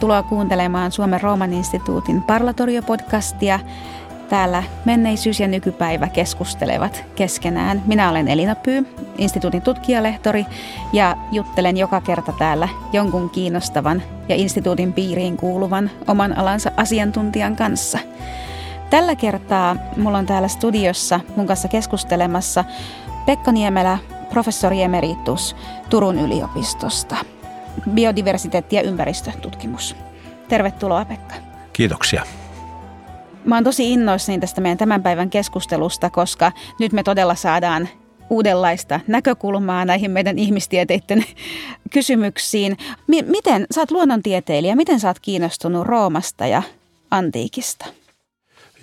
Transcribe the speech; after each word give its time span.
Tervetuloa 0.00 0.22
kuuntelemaan 0.22 0.92
Suomen 0.92 1.20
Rooman 1.20 1.52
instituutin 1.52 2.22
Parlatorio-podcastia. 2.22 3.58
Täällä 4.28 4.62
menneisyys 4.84 5.40
ja 5.40 5.48
nykypäivä 5.48 6.08
keskustelevat 6.08 7.04
keskenään. 7.14 7.82
Minä 7.86 8.10
olen 8.10 8.28
Elina 8.28 8.54
Pyy, 8.54 8.86
instituutin 9.18 9.62
tutkijalehtori, 9.62 10.46
ja 10.92 11.16
juttelen 11.32 11.76
joka 11.76 12.00
kerta 12.00 12.32
täällä 12.32 12.68
jonkun 12.92 13.30
kiinnostavan 13.30 14.02
ja 14.28 14.34
instituutin 14.34 14.92
piiriin 14.92 15.36
kuuluvan 15.36 15.90
oman 16.06 16.38
alansa 16.38 16.70
asiantuntijan 16.76 17.56
kanssa. 17.56 17.98
Tällä 18.90 19.16
kertaa 19.16 19.76
mulla 19.96 20.18
on 20.18 20.26
täällä 20.26 20.48
studiossa 20.48 21.20
mun 21.36 21.46
kanssa 21.46 21.68
keskustelemassa 21.68 22.64
Pekka 23.26 23.52
Niemelä, 23.52 23.98
professori 24.30 24.82
emeritus 24.82 25.56
Turun 25.90 26.18
yliopistosta 26.18 27.16
biodiversiteetti- 27.94 28.76
ja 28.76 28.82
ympäristötutkimus. 28.82 29.96
Tervetuloa 30.48 31.04
Pekka. 31.04 31.34
Kiitoksia. 31.72 32.22
Mä 33.44 33.54
oon 33.54 33.64
tosi 33.64 33.92
innoissani 33.92 34.38
tästä 34.38 34.60
meidän 34.60 34.78
tämän 34.78 35.02
päivän 35.02 35.30
keskustelusta, 35.30 36.10
koska 36.10 36.52
nyt 36.80 36.92
me 36.92 37.02
todella 37.02 37.34
saadaan 37.34 37.88
uudenlaista 38.30 39.00
näkökulmaa 39.06 39.84
näihin 39.84 40.10
meidän 40.10 40.38
ihmistieteiden 40.38 41.24
kysymyksiin. 41.94 42.76
M- 43.06 43.30
miten, 43.30 43.66
sä 43.74 43.80
oot 43.80 43.90
luonnontieteilijä, 43.90 44.76
miten 44.76 45.00
sä 45.00 45.08
oot 45.08 45.18
kiinnostunut 45.18 45.86
Roomasta 45.86 46.46
ja 46.46 46.62
antiikista? 47.10 47.86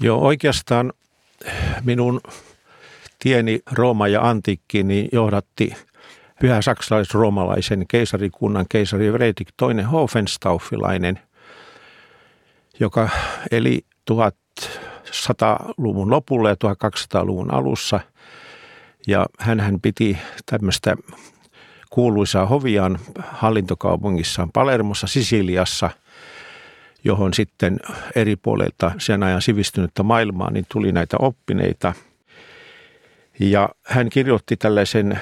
Joo, 0.01 0.19
oikeastaan 0.19 0.93
minun 1.83 2.21
tieni 3.19 3.59
Rooma 3.71 4.07
ja 4.07 4.29
antiikkiin 4.29 4.87
niin 4.87 5.09
johdatti 5.11 5.73
pyhä 6.39 6.61
saksalais-roomalaisen 6.61 7.85
keisarikunnan 7.87 8.65
keisari 8.69 9.11
Fredrik 9.11 9.49
II 9.61 9.83
Hohenstaufilainen, 9.83 11.19
joka 12.79 13.09
eli 13.51 13.85
1100-luvun 14.11 16.09
lopulla 16.09 16.49
ja 16.49 16.55
1200-luvun 16.55 17.53
alussa. 17.53 17.99
Ja 19.07 19.25
hän 19.39 19.81
piti 19.81 20.17
tämmöistä 20.45 20.95
kuuluisaa 21.89 22.45
hoviaan 22.45 22.99
hallintokaupungissaan 23.19 24.51
Palermossa 24.51 25.07
Sisiliassa, 25.07 25.89
johon 27.03 27.33
sitten 27.33 27.79
eri 28.15 28.35
puolilta 28.35 28.91
sen 28.97 29.23
ajan 29.23 29.41
sivistynyttä 29.41 30.03
maailmaa 30.03 30.51
niin 30.51 30.65
tuli 30.71 30.91
näitä 30.91 31.17
oppineita. 31.19 31.93
Ja 33.39 33.69
hän 33.83 34.09
kirjoitti 34.09 34.57
tällaisen 34.57 35.19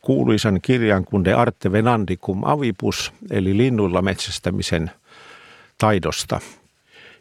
kuuluisan 0.00 0.60
kirjan 0.60 1.04
kuin 1.04 1.24
De 1.24 1.32
Arte 1.32 1.72
Venandicum 1.72 2.44
Avipus, 2.44 3.12
eli 3.30 3.56
linnuilla 3.56 4.02
metsästämisen 4.02 4.90
taidosta. 5.78 6.40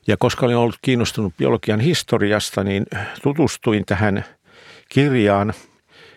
Ja 0.08 0.18
koska 0.18 0.46
olin 0.46 0.58
ollut 0.58 0.80
kiinnostunut 0.82 1.38
biologian 1.38 1.80
historiasta, 1.80 2.64
niin 2.64 2.86
tutustuin 3.24 3.86
tähän 3.86 4.26
kirjaan 4.90 5.54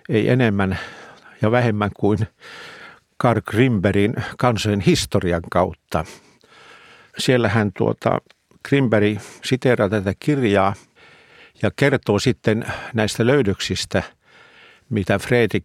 ei 0.09 0.29
enemmän 0.29 0.79
ja 1.43 1.51
vähemmän 1.51 1.91
kuin 1.97 2.19
Karl 3.17 3.41
Grimbergin 3.47 4.15
kansojen 4.39 4.81
historian 4.81 5.43
kautta. 5.51 6.05
Siellä 7.19 7.49
hän 7.49 7.71
tuota, 7.77 8.19
Grimberg 8.69 9.19
siteeraa 9.45 9.89
tätä 9.89 10.15
kirjaa 10.21 10.75
ja 11.63 11.71
kertoo 11.77 12.19
sitten 12.19 12.65
näistä 12.95 13.27
löydöksistä– 13.27 14.03
mitä 14.93 15.19
Fredrik 15.19 15.65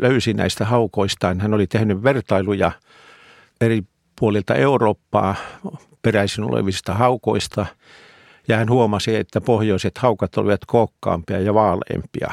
löysi 0.00 0.34
näistä 0.34 0.64
haukoistaan. 0.64 1.40
Hän 1.40 1.54
oli 1.54 1.66
tehnyt 1.66 2.02
vertailuja 2.02 2.72
eri 3.60 3.82
puolilta 4.20 4.54
Eurooppaa 4.54 5.34
peräisin 6.02 6.44
olevista 6.44 6.94
haukoista 6.94 7.66
ja 8.48 8.56
hän 8.56 8.70
huomasi, 8.70 9.16
että 9.16 9.40
pohjoiset 9.40 9.98
haukat 9.98 10.36
olivat 10.36 10.60
kookkaampia 10.66 11.40
ja 11.40 11.54
vaaleampia, 11.54 12.30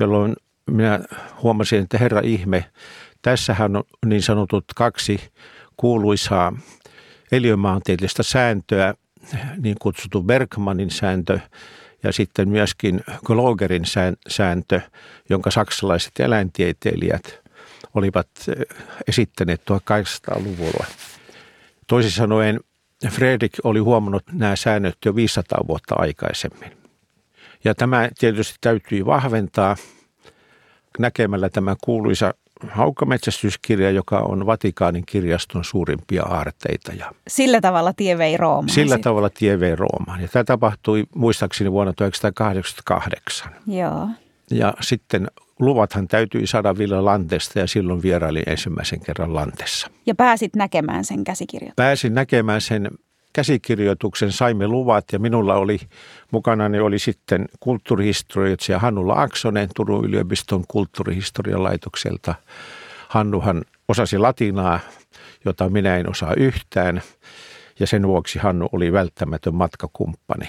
jolloin 0.00 0.36
minä 0.70 1.00
huomasin, 1.42 1.82
että 1.82 1.98
herra 1.98 2.20
ihme, 2.20 2.64
tässähän 3.22 3.76
on 3.76 3.84
niin 4.06 4.22
sanotut 4.22 4.64
kaksi 4.76 5.20
kuuluisaa 5.76 6.52
eliömaantieteellistä 7.32 8.22
sääntöä, 8.22 8.94
niin 9.62 9.76
kutsuttu 9.80 10.22
Bergmanin 10.22 10.90
sääntö 10.90 11.40
ja 12.04 12.12
sitten 12.12 12.48
myöskin 12.48 13.00
Glogerin 13.24 13.84
sääntö, 14.28 14.80
jonka 15.28 15.50
saksalaiset 15.50 16.12
eläintieteilijät 16.20 17.40
olivat 17.94 18.28
eh, 18.48 18.66
esittäneet 19.08 19.60
1800-luvulla. 19.60 20.86
Toisin 21.86 22.10
sanoen 22.10 22.60
Fredrik 23.10 23.52
oli 23.64 23.78
huomannut 23.78 24.22
nämä 24.32 24.56
säännöt 24.56 24.98
jo 25.04 25.16
500 25.16 25.64
vuotta 25.66 25.94
aikaisemmin. 25.98 26.72
Ja 27.64 27.74
tämä 27.74 28.08
tietysti 28.18 28.58
täytyy 28.60 29.06
vahventaa 29.06 29.76
näkemällä 30.98 31.48
tämä 31.48 31.76
kuuluisa 31.84 32.34
haukkametsästyskirja, 32.70 33.90
joka 33.90 34.18
on 34.18 34.46
Vatikaanin 34.46 35.06
kirjaston 35.06 35.64
suurimpia 35.64 36.22
aarteita. 36.22 36.92
Ja 36.92 37.12
Sillä 37.28 37.60
tavalla 37.60 37.92
tie 37.92 38.18
vei 38.18 38.36
Roomaan. 38.36 38.68
Sillä 38.68 38.94
sitten. 38.94 39.02
tavalla 39.02 39.30
tie 39.30 39.60
vei 39.60 39.76
Roomaan. 39.76 40.20
Ja 40.20 40.28
tämä 40.28 40.44
tapahtui 40.44 41.04
muistaakseni 41.14 41.72
vuonna 41.72 41.92
1988. 41.92 43.52
Joo. 43.66 44.08
Ja 44.50 44.74
sitten 44.80 45.28
luvathan 45.58 46.08
täytyi 46.08 46.46
saada 46.46 46.78
Villa 46.78 47.04
Lantesta 47.04 47.58
ja 47.58 47.66
silloin 47.66 48.02
vierailin 48.02 48.42
ensimmäisen 48.46 49.00
kerran 49.00 49.34
Lantessa. 49.34 49.90
Ja 50.06 50.14
pääsit 50.14 50.56
näkemään 50.56 51.04
sen 51.04 51.24
käsikirjoituksen? 51.24 51.84
Pääsin 51.84 52.14
näkemään 52.14 52.60
sen 52.60 52.88
käsikirjoituksen, 53.34 54.32
saimme 54.32 54.68
luvat 54.68 55.04
ja 55.12 55.18
minulla 55.18 55.54
oli 55.54 55.80
mukana 56.30 56.68
niin 56.68 56.82
oli 56.82 56.98
sitten 56.98 57.48
kulttuurihistorioitsija 57.60 58.78
Hannu 58.78 59.08
Laaksonen 59.08 59.68
Turun 59.76 60.04
yliopiston 60.04 60.64
kulttuurihistorian 60.68 61.62
laitokselta. 61.62 62.34
Hannuhan 63.08 63.62
osasi 63.88 64.18
latinaa, 64.18 64.80
jota 65.44 65.68
minä 65.68 65.96
en 65.96 66.10
osaa 66.10 66.34
yhtään 66.36 67.02
ja 67.80 67.86
sen 67.86 68.06
vuoksi 68.06 68.38
Hannu 68.38 68.68
oli 68.72 68.92
välttämätön 68.92 69.54
matkakumppani. 69.54 70.48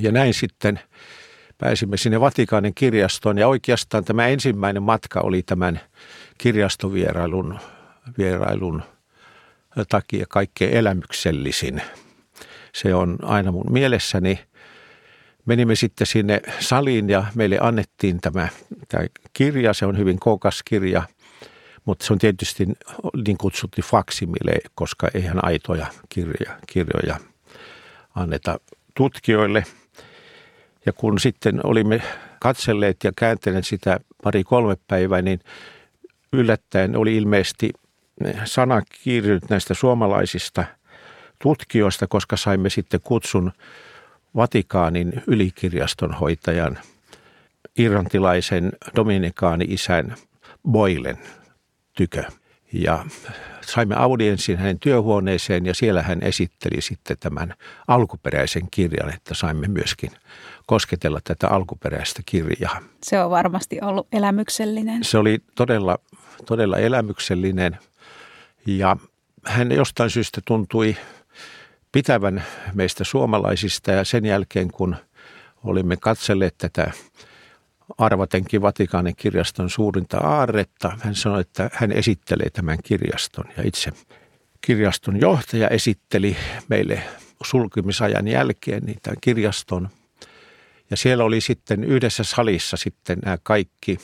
Ja 0.00 0.12
näin 0.12 0.34
sitten 0.34 0.80
pääsimme 1.58 1.96
sinne 1.96 2.20
Vatikaanin 2.20 2.74
kirjastoon 2.74 3.38
ja 3.38 3.48
oikeastaan 3.48 4.04
tämä 4.04 4.26
ensimmäinen 4.26 4.82
matka 4.82 5.20
oli 5.20 5.42
tämän 5.42 5.80
kirjastovierailun 6.38 7.58
vierailun 8.18 8.82
takia 9.88 10.26
kaikkein 10.28 10.72
elämyksellisin. 10.72 11.82
Se 12.74 12.94
on 12.94 13.18
aina 13.22 13.52
mun 13.52 13.72
mielessäni. 13.72 14.40
Menimme 15.46 15.74
sitten 15.74 16.06
sinne 16.06 16.40
saliin 16.60 17.10
ja 17.10 17.24
meille 17.34 17.58
annettiin 17.60 18.20
tämä, 18.20 18.48
tämä 18.88 19.06
kirja. 19.32 19.74
Se 19.74 19.86
on 19.86 19.98
hyvin 19.98 20.18
kookas 20.20 20.62
kirja, 20.62 21.02
mutta 21.84 22.06
se 22.06 22.12
on 22.12 22.18
tietysti 22.18 22.66
niin 23.26 23.38
kutsuttu 23.38 23.82
faksimile, 23.82 24.58
koska 24.74 25.08
eihän 25.14 25.44
aitoja 25.44 25.86
kirjoja, 26.08 26.58
kirjoja 26.66 27.16
anneta 28.14 28.60
tutkijoille. 28.96 29.64
Ja 30.86 30.92
kun 30.92 31.20
sitten 31.20 31.66
olimme 31.66 32.02
katselleet 32.40 32.96
ja 33.04 33.12
kääntäneet 33.16 33.66
sitä 33.66 34.00
pari-kolme 34.22 34.76
päivää, 34.88 35.22
niin 35.22 35.40
yllättäen 36.32 36.96
oli 36.96 37.16
ilmeisesti 37.16 37.70
sana 38.44 38.82
kiirinyt 39.02 39.50
näistä 39.50 39.74
suomalaisista 39.74 40.64
tutkijoista, 41.42 42.06
koska 42.06 42.36
saimme 42.36 42.70
sitten 42.70 43.00
kutsun 43.00 43.52
Vatikaanin 44.36 45.22
ylikirjaston 45.26 46.14
hoitajan 46.14 46.78
irlantilaisen 47.78 48.72
dominikaani-isän 48.96 50.14
Boylen 50.68 51.18
tykö. 51.96 52.24
Ja 52.72 53.04
saimme 53.60 53.94
audienssin 53.94 54.58
hänen 54.58 54.78
työhuoneeseen 54.78 55.66
ja 55.66 55.74
siellä 55.74 56.02
hän 56.02 56.22
esitteli 56.22 56.80
sitten 56.80 57.16
tämän 57.20 57.54
alkuperäisen 57.88 58.62
kirjan, 58.70 59.14
että 59.14 59.34
saimme 59.34 59.68
myöskin 59.68 60.10
kosketella 60.66 61.20
tätä 61.24 61.48
alkuperäistä 61.48 62.22
kirjaa. 62.26 62.80
Se 63.02 63.20
on 63.20 63.30
varmasti 63.30 63.78
ollut 63.82 64.08
elämyksellinen. 64.12 65.04
Se 65.04 65.18
oli 65.18 65.38
todella, 65.54 65.98
todella 66.46 66.78
elämyksellinen– 66.78 67.78
ja 68.66 68.96
hän 69.44 69.72
jostain 69.72 70.10
syystä 70.10 70.40
tuntui 70.44 70.96
pitävän 71.92 72.44
meistä 72.74 73.04
suomalaisista 73.04 73.92
ja 73.92 74.04
sen 74.04 74.24
jälkeen 74.24 74.70
kun 74.70 74.96
olimme 75.64 75.96
katselleet 75.96 76.54
tätä 76.58 76.90
arvatenkin 77.98 78.62
Vatikaanin 78.62 79.16
kirjaston 79.16 79.70
suurinta 79.70 80.18
aarretta, 80.18 80.98
hän 81.00 81.14
sanoi, 81.14 81.40
että 81.40 81.70
hän 81.72 81.92
esittelee 81.92 82.50
tämän 82.50 82.78
kirjaston 82.84 83.44
ja 83.56 83.62
itse 83.66 83.92
kirjaston 84.60 85.20
johtaja 85.20 85.68
esitteli 85.68 86.36
meille 86.68 87.02
sulkemisajan 87.44 88.28
jälkeen 88.28 88.82
tämän 89.02 89.16
kirjaston. 89.20 89.88
Ja 90.90 90.96
siellä 90.96 91.24
oli 91.24 91.40
sitten 91.40 91.84
yhdessä 91.84 92.24
salissa 92.24 92.76
sitten 92.76 93.18
nämä 93.24 93.38
kaikki 93.42 93.98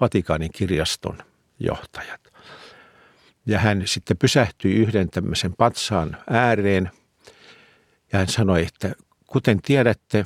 Vatikaanin 0.00 0.50
kirjaston 0.52 1.18
johtajat. 1.60 2.33
Ja 3.46 3.58
hän 3.58 3.82
sitten 3.84 4.16
pysähtyi 4.16 4.74
yhden 4.74 5.10
tämmöisen 5.10 5.54
patsaan 5.58 6.16
ääreen 6.30 6.90
ja 8.12 8.18
hän 8.18 8.28
sanoi, 8.28 8.62
että 8.62 8.94
kuten 9.26 9.62
tiedätte, 9.62 10.24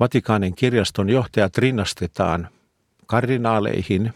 Vatikaanin 0.00 0.54
kirjaston 0.54 1.10
johtajat 1.10 1.58
rinnastetaan 1.58 2.48
kardinaaleihin. 3.06 4.12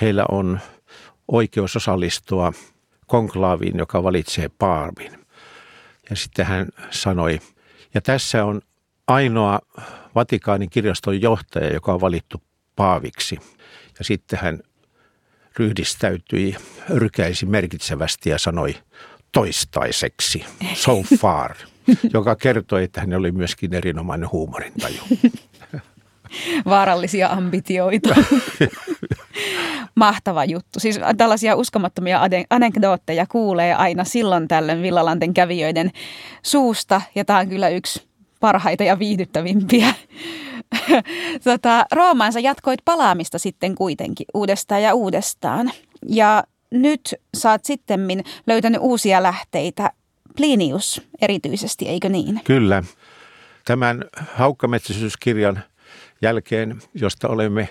Heillä 0.00 0.24
on 0.30 0.60
oikeus 1.28 1.76
osallistua 1.76 2.52
konklaaviin, 3.06 3.78
joka 3.78 4.02
valitsee 4.02 4.50
paavin. 4.58 5.26
Ja 6.10 6.16
sitten 6.16 6.46
hän 6.46 6.68
sanoi, 6.90 7.40
ja 7.94 8.00
tässä 8.00 8.44
on 8.44 8.60
ainoa 9.06 9.58
Vatikaanin 10.14 10.70
kirjaston 10.70 11.20
johtaja, 11.20 11.72
joka 11.72 11.92
on 11.92 12.00
valittu 12.00 12.42
paaviksi. 12.76 13.38
Ja 13.98 14.04
sitten 14.04 14.38
hän 14.42 14.60
ryhdistäytyi, 15.58 16.56
rykäisi 16.88 17.46
merkitsevästi 17.46 18.30
ja 18.30 18.38
sanoi 18.38 18.74
toistaiseksi, 19.32 20.44
so 20.74 21.02
far, 21.18 21.54
joka 22.14 22.36
kertoi, 22.36 22.84
että 22.84 23.00
hän 23.00 23.14
oli 23.14 23.32
myöskin 23.32 23.74
erinomainen 23.74 24.32
huumorintaju. 24.32 25.00
Vaarallisia 26.66 27.28
ambitioita. 27.28 28.14
Mahtava 29.94 30.44
juttu. 30.44 30.80
Siis 30.80 31.00
tällaisia 31.16 31.56
uskomattomia 31.56 32.20
anekdootteja 32.50 33.26
kuulee 33.26 33.74
aina 33.74 34.04
silloin 34.04 34.48
tällöin 34.48 34.82
Villalanten 34.82 35.34
kävijöiden 35.34 35.90
suusta. 36.42 37.02
Ja 37.14 37.24
tämä 37.24 37.38
on 37.38 37.48
kyllä 37.48 37.68
yksi 37.68 38.02
parhaita 38.40 38.84
ja 38.84 38.98
viihdyttävimpiä. 38.98 39.94
tota, 41.44 41.86
Roomaansa 41.92 42.40
jatkoit 42.40 42.80
palaamista 42.84 43.38
sitten 43.38 43.74
kuitenkin 43.74 44.26
uudestaan 44.34 44.82
ja 44.82 44.94
uudestaan. 44.94 45.70
Ja 46.08 46.44
nyt 46.70 47.14
saat 47.34 47.64
sitten 47.64 48.00
löytänyt 48.46 48.80
uusia 48.82 49.22
lähteitä. 49.22 49.90
Plinius 50.36 51.02
erityisesti, 51.20 51.88
eikö 51.88 52.08
niin? 52.08 52.40
Kyllä. 52.44 52.82
Tämän 53.64 54.04
haukkametsäisyyskirjan 54.32 55.60
jälkeen, 56.22 56.78
josta 56.94 57.28
olemme 57.28 57.68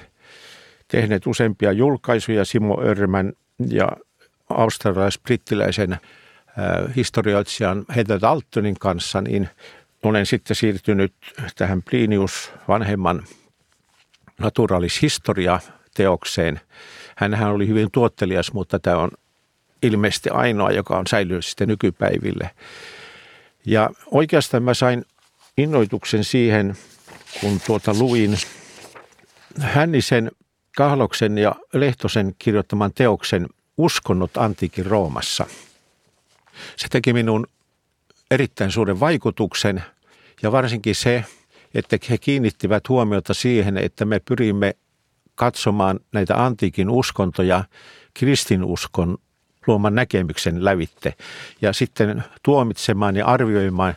tehneet 0.87 1.27
useampia 1.27 1.71
julkaisuja 1.71 2.45
Simo 2.45 2.81
Örmän 2.81 3.33
ja 3.69 3.87
australais-brittiläisen 4.49 5.93
äh, 5.93 5.99
historioitsijan 6.95 7.85
Heather 7.95 8.21
Daltonin 8.21 8.79
kanssa, 8.79 9.21
niin 9.21 9.49
olen 10.03 10.25
sitten 10.25 10.55
siirtynyt 10.55 11.13
tähän 11.55 11.83
Plinius 11.89 12.51
vanhemman 12.67 13.23
naturalishistoria-teokseen. 14.37 16.59
Hänhän 17.15 17.51
oli 17.51 17.67
hyvin 17.67 17.89
tuottelias, 17.91 18.53
mutta 18.53 18.79
tämä 18.79 18.97
on 18.97 19.11
ilmeisesti 19.83 20.29
ainoa, 20.29 20.71
joka 20.71 20.97
on 20.97 21.07
säilynyt 21.07 21.45
sitten 21.45 21.67
nykypäiville. 21.67 22.49
Ja 23.65 23.89
oikeastaan 24.11 24.63
mä 24.63 24.73
sain 24.73 25.05
innoituksen 25.57 26.23
siihen, 26.23 26.77
kun 27.41 27.61
tuota 27.65 27.93
luin 27.93 28.37
Hännisen, 29.59 30.31
Kahloksen 30.75 31.37
ja 31.37 31.55
Lehtosen 31.73 32.35
kirjoittaman 32.39 32.93
teoksen 32.93 33.47
Uskonnot 33.77 34.37
antiikin 34.37 34.85
Roomassa. 34.85 35.45
Se 36.75 36.87
teki 36.87 37.13
minun 37.13 37.47
erittäin 38.31 38.71
suuren 38.71 38.99
vaikutuksen 38.99 39.83
ja 40.41 40.51
varsinkin 40.51 40.95
se, 40.95 41.25
että 41.73 41.97
he 42.09 42.17
kiinnittivät 42.17 42.89
huomiota 42.89 43.33
siihen, 43.33 43.77
että 43.77 44.05
me 44.05 44.19
pyrimme 44.19 44.75
katsomaan 45.35 45.99
näitä 46.11 46.45
antiikin 46.45 46.89
uskontoja 46.89 47.63
kristinuskon 48.13 49.17
luoman 49.67 49.95
näkemyksen 49.95 50.65
lävitte 50.65 51.13
ja 51.61 51.73
sitten 51.73 52.23
tuomitsemaan 52.43 53.15
ja 53.15 53.25
arvioimaan 53.25 53.95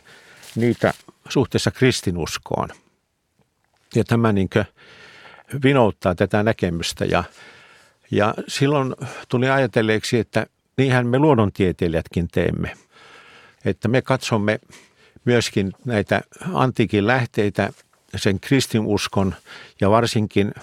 niitä 0.55 0.93
suhteessa 1.29 1.71
kristinuskoon. 1.71 2.69
Ja 3.95 4.03
tämä 4.03 4.31
niin 4.31 4.49
vinouttaa 5.63 6.15
tätä 6.15 6.43
näkemystä 6.43 7.05
ja, 7.05 7.23
ja 8.11 8.33
silloin 8.47 8.95
tuli 9.29 9.49
ajatelleeksi, 9.49 10.17
että 10.17 10.45
niinhän 10.77 11.07
me 11.07 11.19
luonnontieteilijätkin 11.19 12.27
teemme– 12.27 12.73
että 13.65 13.87
me 13.87 14.01
katsomme 14.01 14.59
myöskin 15.25 15.71
näitä 15.85 16.21
antiikin 16.53 17.07
lähteitä, 17.07 17.69
sen 18.15 18.39
kristinuskon 18.39 19.35
ja 19.81 19.89
varsinkin 19.89 20.53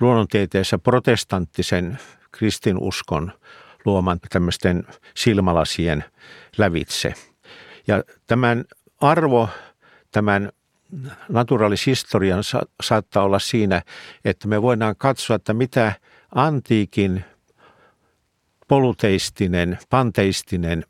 luonnontieteessä 0.00 0.78
protestanttisen 0.78 1.98
kristinuskon 2.32 3.32
luoman 3.84 4.20
tämmöisten 4.30 4.86
silmälasien 5.14 6.04
lävitse. 6.58 7.14
Ja 7.86 8.04
tämän 8.26 8.64
arvo, 9.00 9.48
tämän 10.10 10.52
naturalishistorian 11.28 12.44
sa- 12.44 12.66
saattaa 12.82 13.24
olla 13.24 13.38
siinä, 13.38 13.82
että 14.24 14.48
me 14.48 14.62
voidaan 14.62 14.94
katsoa, 14.98 15.36
että 15.36 15.54
mitä 15.54 15.92
antiikin 16.34 17.24
poluteistinen, 18.68 19.78
panteistinen 19.90 20.84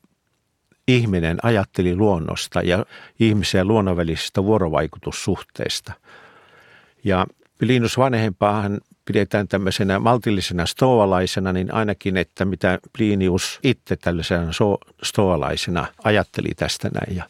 ihminen 0.89 1.39
ajatteli 1.43 1.97
luonnosta 1.97 2.61
ja 2.61 2.87
ihmisen 3.21 3.59
ja 3.59 3.65
luonnon 3.65 3.97
välisistä 3.97 4.45
vuorovaikutussuhteista. 4.45 5.93
Ja 7.05 7.27
Linus 7.61 7.99
vanhempaahan 7.99 8.81
pidetään 9.05 9.49
tämmöisenä 9.49 9.99
maltillisena 9.99 10.67
stoalaisena, 10.67 11.53
niin 11.53 11.75
ainakin, 11.75 12.17
että 12.17 12.45
mitä 12.45 12.79
Plinius 12.93 13.61
itse 13.63 13.97
tällaisena 13.97 14.51
stoalaisena 15.03 15.87
ajatteli 16.05 16.49
tästä 16.57 16.91
näin. 16.95 17.17
Ja, 17.17 17.25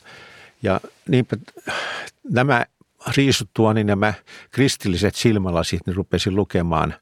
ja 0.62 0.80
niinpä 1.08 1.36
nämä 2.30 2.66
riisuttua, 3.16 3.74
niin 3.74 3.86
nämä 3.86 4.14
kristilliset 4.50 5.14
silmälasit, 5.14 5.80
niin 5.86 5.96
rupesin 5.96 6.36
lukemaan 6.36 6.94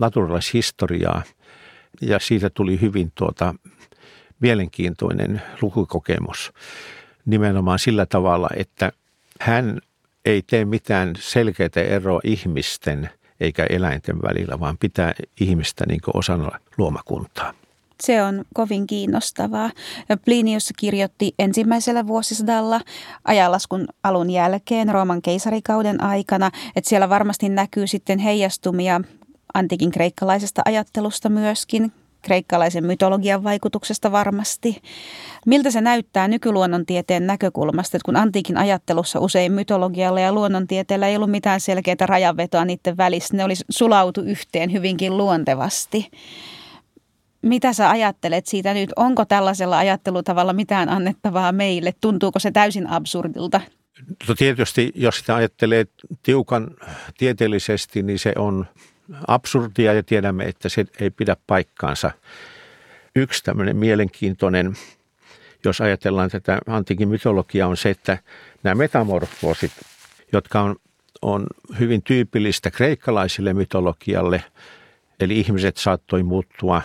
naturalishistoriaa 0.00 1.22
ja 2.00 2.18
siitä 2.18 2.50
tuli 2.50 2.80
hyvin 2.80 3.12
tuota 3.14 3.54
mielenkiintoinen 4.40 5.42
lukukokemus 5.62 6.52
nimenomaan 7.26 7.78
sillä 7.78 8.06
tavalla, 8.06 8.48
että 8.56 8.92
hän 9.40 9.80
ei 10.24 10.42
tee 10.42 10.64
mitään 10.64 11.12
selkeää 11.18 11.84
eroa 11.88 12.20
ihmisten 12.24 13.10
eikä 13.40 13.66
eläinten 13.70 14.22
välillä, 14.22 14.60
vaan 14.60 14.78
pitää 14.78 15.14
ihmistä 15.40 15.84
niin 15.88 16.00
osana 16.14 16.50
luomakuntaa. 16.78 17.52
Se 18.02 18.22
on 18.22 18.44
kovin 18.54 18.86
kiinnostavaa. 18.86 19.70
Plinius 20.24 20.72
kirjoitti 20.78 21.34
ensimmäisellä 21.38 22.06
vuosisadalla 22.06 22.80
ajanlaskun 23.24 23.86
alun 24.02 24.30
jälkeen 24.30 24.88
Rooman 24.88 25.22
keisarikauden 25.22 26.02
aikana, 26.02 26.50
että 26.76 26.88
siellä 26.88 27.08
varmasti 27.08 27.48
näkyy 27.48 27.86
sitten 27.86 28.18
heijastumia 28.18 29.00
antiikin 29.54 29.90
kreikkalaisesta 29.90 30.62
ajattelusta 30.64 31.28
myöskin, 31.28 31.92
kreikkalaisen 32.28 32.84
mytologian 32.84 33.44
vaikutuksesta 33.44 34.12
varmasti. 34.12 34.82
Miltä 35.46 35.70
se 35.70 35.80
näyttää 35.80 36.28
nykyluonnontieteen 36.28 37.26
näkökulmasta, 37.26 37.96
että 37.96 38.04
kun 38.04 38.16
antiikin 38.16 38.56
ajattelussa 38.56 39.20
usein 39.20 39.52
mytologialla 39.52 40.20
ja 40.20 40.32
luonnontieteellä 40.32 41.08
ei 41.08 41.16
ollut 41.16 41.30
mitään 41.30 41.60
selkeää 41.60 42.06
rajanvetoa 42.06 42.64
niiden 42.64 42.96
välissä, 42.96 43.36
ne 43.36 43.44
olisi 43.44 43.64
sulautu 43.70 44.20
yhteen 44.20 44.72
hyvinkin 44.72 45.16
luontevasti. 45.16 46.10
Mitä 47.42 47.72
sä 47.72 47.90
ajattelet 47.90 48.46
siitä 48.46 48.74
nyt? 48.74 48.90
Onko 48.96 49.24
tällaisella 49.24 49.78
ajattelutavalla 49.78 50.52
mitään 50.52 50.88
annettavaa 50.88 51.52
meille? 51.52 51.94
Tuntuuko 52.00 52.38
se 52.38 52.50
täysin 52.50 52.86
absurdilta? 52.86 53.60
No 54.28 54.34
tietysti, 54.34 54.92
jos 54.94 55.18
sitä 55.18 55.34
ajattelee 55.34 55.84
tiukan 56.22 56.70
tieteellisesti, 57.18 58.02
niin 58.02 58.18
se 58.18 58.32
on 58.36 58.66
absurdia 59.26 59.92
ja 59.92 60.02
tiedämme, 60.02 60.44
että 60.44 60.68
se 60.68 60.84
ei 61.00 61.10
pidä 61.10 61.36
paikkaansa. 61.46 62.10
Yksi 63.16 63.44
tämmöinen 63.44 63.76
mielenkiintoinen, 63.76 64.76
jos 65.64 65.80
ajatellaan 65.80 66.30
tätä 66.30 66.58
antiikin 66.66 67.08
mytologiaa, 67.08 67.68
on 67.68 67.76
se, 67.76 67.90
että 67.90 68.18
nämä 68.62 68.74
metamorfoosit, 68.74 69.72
jotka 70.32 70.60
on, 70.60 70.76
on 71.22 71.46
hyvin 71.78 72.02
tyypillistä 72.02 72.70
kreikkalaisille 72.70 73.52
mytologialle, 73.52 74.44
eli 75.20 75.40
ihmiset 75.40 75.76
saattoi 75.76 76.22
muuttua 76.22 76.82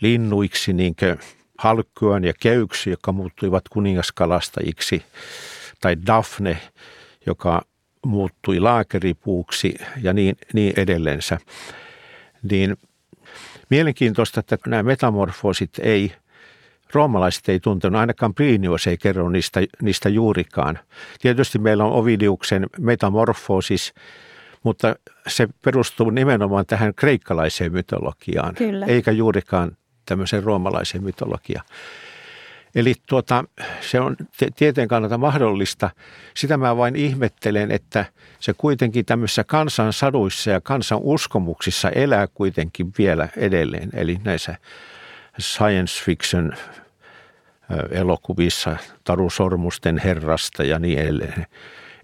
linnuiksi, 0.00 0.72
niin 0.72 0.96
kuin 0.96 1.18
halkkuan 1.58 2.24
ja 2.24 2.32
keyksi, 2.40 2.90
jotka 2.90 3.12
muuttuivat 3.12 3.68
kuningaskalastajiksi, 3.68 5.02
tai 5.80 5.96
Daphne, 6.06 6.58
joka 7.26 7.62
muuttui 8.06 8.60
laakeripuuksi 8.60 9.74
ja 10.02 10.12
niin, 10.12 10.36
niin 10.52 10.72
edellensä. 10.76 11.38
Niin 12.50 12.76
mielenkiintoista, 13.70 14.40
että 14.40 14.58
nämä 14.66 14.82
metamorfoosit 14.82 15.70
ei, 15.78 16.12
roomalaiset 16.94 17.48
ei 17.48 17.60
tuntenut, 17.60 18.00
ainakaan 18.00 18.34
Plinius 18.34 18.86
ei 18.86 18.98
kerro 18.98 19.28
niistä, 19.28 19.60
niistä 19.82 20.08
juurikaan. 20.08 20.78
Tietysti 21.20 21.58
meillä 21.58 21.84
on 21.84 21.92
Ovidiuksen 21.92 22.66
metamorfoosis, 22.78 23.94
mutta 24.62 24.96
se 25.26 25.48
perustuu 25.64 26.10
nimenomaan 26.10 26.66
tähän 26.66 26.94
kreikkalaiseen 26.94 27.72
mytologiaan, 27.72 28.54
Kyllä. 28.54 28.86
eikä 28.86 29.10
juurikaan 29.10 29.76
tämmöiseen 30.06 30.42
roomalaiseen 30.42 31.04
mytologiaan. 31.04 31.66
Eli 32.74 32.94
tuota, 33.06 33.44
se 33.80 34.00
on 34.00 34.16
tieteen 34.56 34.88
kannalta 34.88 35.18
mahdollista. 35.18 35.90
Sitä 36.34 36.56
mä 36.56 36.76
vain 36.76 36.96
ihmettelen, 36.96 37.70
että 37.70 38.04
se 38.40 38.52
kuitenkin 38.52 39.04
tämmöisissä 39.04 39.44
kansan 39.44 39.92
saduissa 39.92 40.50
ja 40.50 40.60
kansan 40.60 40.98
uskomuksissa 41.02 41.90
elää 41.90 42.26
kuitenkin 42.26 42.92
vielä 42.98 43.28
edelleen. 43.36 43.90
Eli 43.94 44.20
näissä 44.24 44.56
science 45.40 46.04
fiction 46.04 46.52
elokuvissa, 47.90 48.76
Taru 49.04 49.30
Sormusten 49.30 49.98
herrasta 49.98 50.64
ja 50.64 50.78
niin 50.78 50.98
edelleen. 50.98 51.46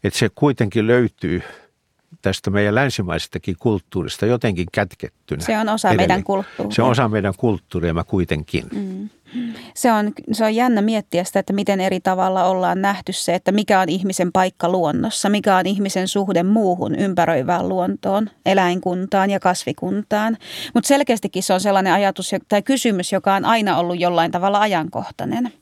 Että 0.05 0.19
se 0.19 0.29
kuitenkin 0.35 0.87
löytyy 0.87 1.43
tästä 2.23 2.51
meidän 2.51 2.75
länsimaisestakin 2.75 3.57
kulttuurista 3.59 4.27
jotenkin 4.27 4.67
kätkettynä. 4.73 5.45
Se 5.45 5.59
on 5.59 5.69
osa 5.69 5.89
edelleen. 5.89 6.09
meidän 6.09 6.25
kulttuuria. 6.25 6.75
Se 6.75 6.83
on 6.83 6.91
osa 6.91 7.09
meidän 7.09 7.35
kulttuuria 7.37 7.95
mä 7.95 8.05
kuitenkin. 8.05 8.65
Mm. 8.73 9.09
Se 9.75 9.93
on, 9.93 10.13
se 10.33 10.45
on 10.45 10.55
jännä 10.55 10.83
miettiä 10.83 11.25
sitä, 11.25 11.41
että 11.41 11.53
miten 11.53 11.81
eri 11.81 12.01
tavalla 12.01 12.45
ollaan 12.45 12.83
nähty 12.83 13.13
se, 13.13 13.35
että 13.35 13.53
mikä 13.53 13.81
on 13.81 13.89
ihmisen 13.89 14.33
paikka 14.33 14.69
luonnossa, 14.69 15.29
mikä 15.29 15.57
on 15.57 15.67
ihmisen 15.67 16.09
suhde 16.09 16.43
muuhun 16.43 16.95
ympäröivään 16.95 17.69
luontoon, 17.69 18.31
eläinkuntaan 18.47 19.31
ja 19.31 19.41
kasvikuntaan. 19.41 20.37
Mutta 20.75 20.89
selkeästikin 20.89 21.43
se 21.43 21.55
on 21.55 21.61
sellainen 21.61 21.93
ajatus 21.93 22.31
tai 22.49 22.63
kysymys, 22.63 23.13
joka 23.13 23.35
on 23.35 23.45
aina 23.45 23.79
ollut 23.79 24.01
jollain 24.01 24.31
tavalla 24.31 24.61
ajankohtainen. 24.61 25.53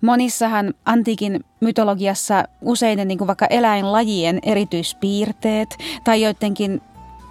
Monissahan 0.00 0.74
antiikin 0.84 1.40
mytologiassa 1.60 2.44
useiden 2.62 3.08
niin 3.08 3.18
kuin 3.18 3.28
vaikka 3.28 3.46
eläinlajien 3.46 4.38
erityispiirteet 4.42 5.76
tai 6.04 6.22
joidenkin 6.22 6.80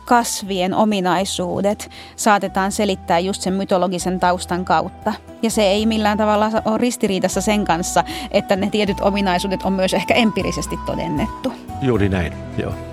kasvien 0.05 0.73
ominaisuudet 0.73 1.89
saatetaan 2.15 2.71
selittää 2.71 3.19
just 3.19 3.41
sen 3.41 3.53
mytologisen 3.53 4.19
taustan 4.19 4.65
kautta. 4.65 5.13
Ja 5.41 5.49
se 5.49 5.63
ei 5.63 5.85
millään 5.85 6.17
tavalla 6.17 6.51
ole 6.65 6.77
ristiriidassa 6.77 7.41
sen 7.41 7.65
kanssa, 7.65 8.03
että 8.31 8.55
ne 8.55 8.69
tietyt 8.69 8.97
ominaisuudet 9.01 9.63
on 9.63 9.73
myös 9.73 9.93
ehkä 9.93 10.13
empiirisesti 10.13 10.79
todennettu. 10.85 11.53
Juuri 11.81 12.09
näin, 12.09 12.33
joo. 12.57 12.88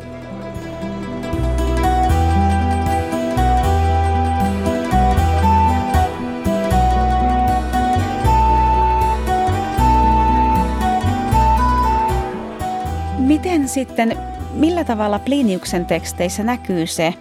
Miten 13.26 13.68
sitten 13.68 14.18
millä 14.52 14.84
tavalla 14.84 15.18
Pliniuksen 15.18 15.86
teksteissä 15.86 16.42
näkyy 16.42 16.86
se 16.86 17.14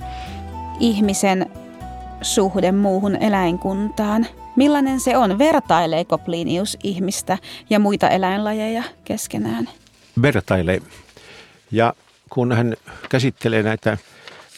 ihmisen 0.80 1.46
suhde 2.22 2.72
muuhun 2.72 3.16
eläinkuntaan? 3.16 4.28
Millainen 4.56 5.00
se 5.00 5.18
on? 5.18 5.38
Vertaileeko 5.38 6.18
Plinius 6.18 6.78
ihmistä 6.84 7.38
ja 7.70 7.80
muita 7.80 8.10
eläinlajeja 8.10 8.84
keskenään? 9.04 9.70
Vertailee. 10.22 10.82
Ja 11.72 11.94
kun 12.30 12.52
hän 12.52 12.76
käsittelee 13.10 13.64
näitä 13.64 13.98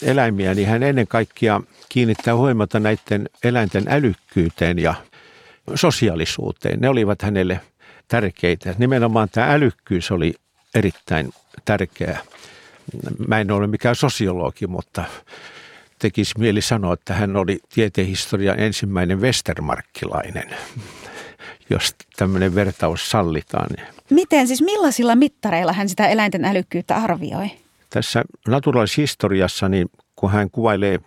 eläimiä, 0.01 0.54
niin 0.54 0.68
hän 0.68 0.84
ennen 0.84 1.08
kaikkea 1.08 1.62
kiinnittää 1.89 2.36
huomiota 2.36 2.80
näiden 2.80 3.30
eläinten 3.44 3.84
älykkyyteen 3.88 4.80
ja 4.80 4.94
sosiaalisuuteen. 5.75 6.80
Ne 6.80 6.89
olivat 6.89 7.22
hänelle 7.22 7.62
tärkeitä. 8.08 8.75
Nimenomaan 8.77 9.30
tämä 9.32 9.54
älykkyys 9.54 10.12
oli 10.12 10.34
erittäin 10.77 11.34
tärkeää 11.65 12.22
mä 13.27 13.39
en 13.39 13.51
ole 13.51 13.67
mikään 13.67 13.96
sosiologi, 13.96 14.67
mutta 14.67 15.03
tekisi 16.00 16.39
mieli 16.39 16.62
sanoa, 16.62 16.93
että 16.93 17.13
hän 17.13 17.36
oli 17.36 17.60
tietehistorian 17.74 18.60
ensimmäinen 18.60 19.22
westermarkkilainen, 19.22 20.55
jos 21.69 21.96
tämmöinen 22.17 22.55
vertaus 22.55 23.10
sallitaan. 23.10 23.69
Miten 24.10 24.48
siis, 24.48 24.62
millaisilla 24.62 25.15
mittareilla 25.15 25.74
hän 25.74 25.89
sitä 25.89 26.07
eläinten 26.07 26.46
älykkyyttä 26.46 26.96
arvioi? 26.96 27.51
Tässä 27.89 28.24
naturaalishistoriassa, 28.48 29.69
niin 29.69 29.89
kun 30.15 30.31
hän 30.31 30.50
kuvailee 30.50 31.00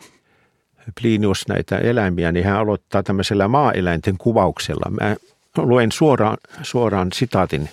Plinius 1.00 1.48
näitä 1.48 1.78
eläimiä, 1.78 2.32
niin 2.32 2.44
hän 2.44 2.56
aloittaa 2.56 3.02
tämmöisellä 3.02 3.48
maaeläinten 3.48 4.18
kuvauksella. 4.18 4.90
Mä 4.90 5.16
luen 5.56 5.92
suoraan, 5.92 6.36
suoraan 6.62 7.08
sitaatin, 7.12 7.68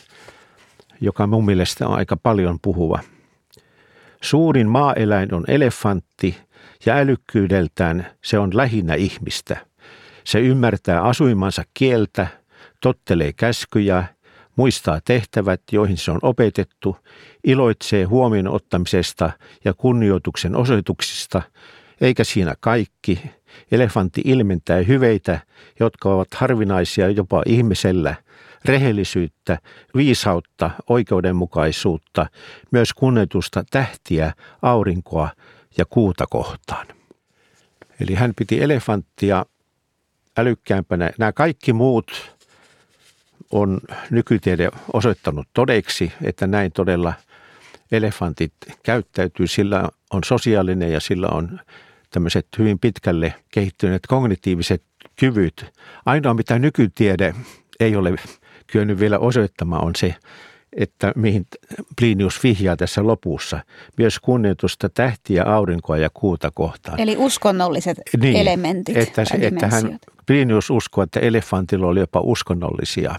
joka 1.01 1.27
mun 1.27 1.45
mielestä 1.45 1.87
on 1.87 1.97
aika 1.97 2.17
paljon 2.17 2.59
puhuva– 2.61 2.99
Suurin 4.21 4.67
maaeläin 4.69 5.33
on 5.33 5.43
elefantti 5.47 6.37
ja 6.85 6.95
älykkyydeltään 6.95 8.07
se 8.23 8.39
on 8.39 8.57
lähinnä 8.57 8.93
ihmistä. 8.93 9.57
Se 10.23 10.39
ymmärtää 10.39 11.01
asuimansa 11.01 11.63
kieltä, 11.73 12.27
tottelee 12.81 13.33
käskyjä, 13.33 14.03
muistaa 14.55 14.99
tehtävät, 15.05 15.61
joihin 15.71 15.97
se 15.97 16.11
on 16.11 16.19
opetettu, 16.21 16.97
iloitsee 17.43 18.03
huomioon 18.03 18.47
ottamisesta 18.47 19.31
ja 19.65 19.73
kunnioituksen 19.73 20.55
osoituksista, 20.55 21.41
eikä 22.01 22.23
siinä 22.23 22.55
kaikki. 22.59 23.21
Elefantti 23.71 24.21
ilmentää 24.25 24.77
hyveitä, 24.77 25.39
jotka 25.79 26.09
ovat 26.09 26.27
harvinaisia 26.33 27.09
jopa 27.09 27.43
ihmisellä– 27.45 28.15
rehellisyyttä, 28.65 29.57
viisautta, 29.95 30.71
oikeudenmukaisuutta, 30.89 32.27
myös 32.71 32.93
kunnioitusta 32.93 33.63
tähtiä, 33.71 34.33
aurinkoa 34.61 35.29
ja 35.77 35.85
kuuta 35.89 36.25
kohtaan. 36.29 36.87
Eli 37.99 38.13
hän 38.13 38.33
piti 38.35 38.61
elefanttia 38.61 39.45
älykkäämpänä. 40.37 41.11
Nämä 41.17 41.31
kaikki 41.31 41.73
muut 41.73 42.37
on 43.51 43.79
nykytiede 44.09 44.69
osoittanut 44.93 45.47
todeksi, 45.53 46.13
että 46.23 46.47
näin 46.47 46.71
todella 46.71 47.13
elefantit 47.91 48.53
käyttäytyy. 48.83 49.47
Sillä 49.47 49.89
on 50.13 50.23
sosiaalinen 50.23 50.91
ja 50.91 50.99
sillä 50.99 51.27
on 51.27 51.59
tämmöiset 52.11 52.47
hyvin 52.57 52.79
pitkälle 52.79 53.35
kehittyneet 53.51 54.07
kognitiiviset 54.07 54.83
kyvyt. 55.15 55.65
Ainoa 56.05 56.33
mitä 56.33 56.59
nykytiede 56.59 57.35
ei 57.79 57.95
ole 57.95 58.15
kyennyt 58.67 58.99
vielä 58.99 59.19
osoittamaan, 59.19 59.85
on 59.85 59.95
se, 59.95 60.15
että 60.73 61.13
mihin 61.15 61.45
Plinius 61.99 62.43
vihjaa 62.43 62.77
tässä 62.77 63.07
lopussa. 63.07 63.59
Myös 63.97 64.19
kunnioitusta 64.19 64.89
tähtiä, 64.89 65.43
aurinkoa 65.43 65.97
ja 65.97 66.09
kuuta 66.13 66.51
kohtaan. 66.53 66.99
Eli 66.99 67.15
uskonnolliset 67.17 67.97
niin, 68.19 68.37
elementit. 68.37 68.97
Että, 68.97 69.25
se, 69.25 69.37
että 69.41 69.67
hän, 69.67 69.99
Plinius 70.25 70.69
uskoo, 70.69 71.03
että 71.03 71.19
elefantilla 71.19 71.87
oli 71.87 71.99
jopa 71.99 72.19
uskonnollisia 72.19 73.15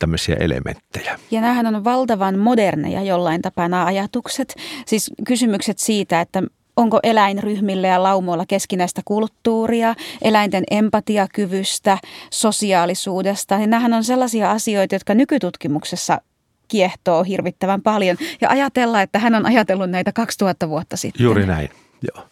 tämmöisiä 0.00 0.36
elementtejä. 0.40 1.18
Ja 1.30 1.40
näähän 1.40 1.66
on 1.66 1.84
valtavan 1.84 2.38
moderneja 2.38 3.02
jollain 3.02 3.42
tapaa 3.42 3.68
nämä 3.68 3.84
ajatukset. 3.84 4.54
Siis 4.86 5.10
kysymykset 5.26 5.78
siitä, 5.78 6.20
että 6.20 6.42
onko 6.76 7.00
eläinryhmillä 7.02 7.88
ja 7.88 8.02
laumoilla 8.02 8.44
keskinäistä 8.48 9.02
kulttuuria, 9.04 9.94
eläinten 10.22 10.64
empatiakyvystä, 10.70 11.98
sosiaalisuudesta. 12.30 13.54
Ja 13.54 13.66
nämähän 13.66 13.94
on 13.94 14.04
sellaisia 14.04 14.50
asioita, 14.50 14.94
jotka 14.94 15.14
nykytutkimuksessa 15.14 16.20
kiehtoo 16.68 17.24
hirvittävän 17.24 17.82
paljon. 17.82 18.16
Ja 18.40 18.48
ajatella, 18.50 19.02
että 19.02 19.18
hän 19.18 19.34
on 19.34 19.46
ajatellut 19.46 19.90
näitä 19.90 20.12
2000 20.12 20.68
vuotta 20.68 20.96
sitten. 20.96 21.24
Juuri 21.24 21.46
näin, 21.46 21.68
joo. 22.14 22.24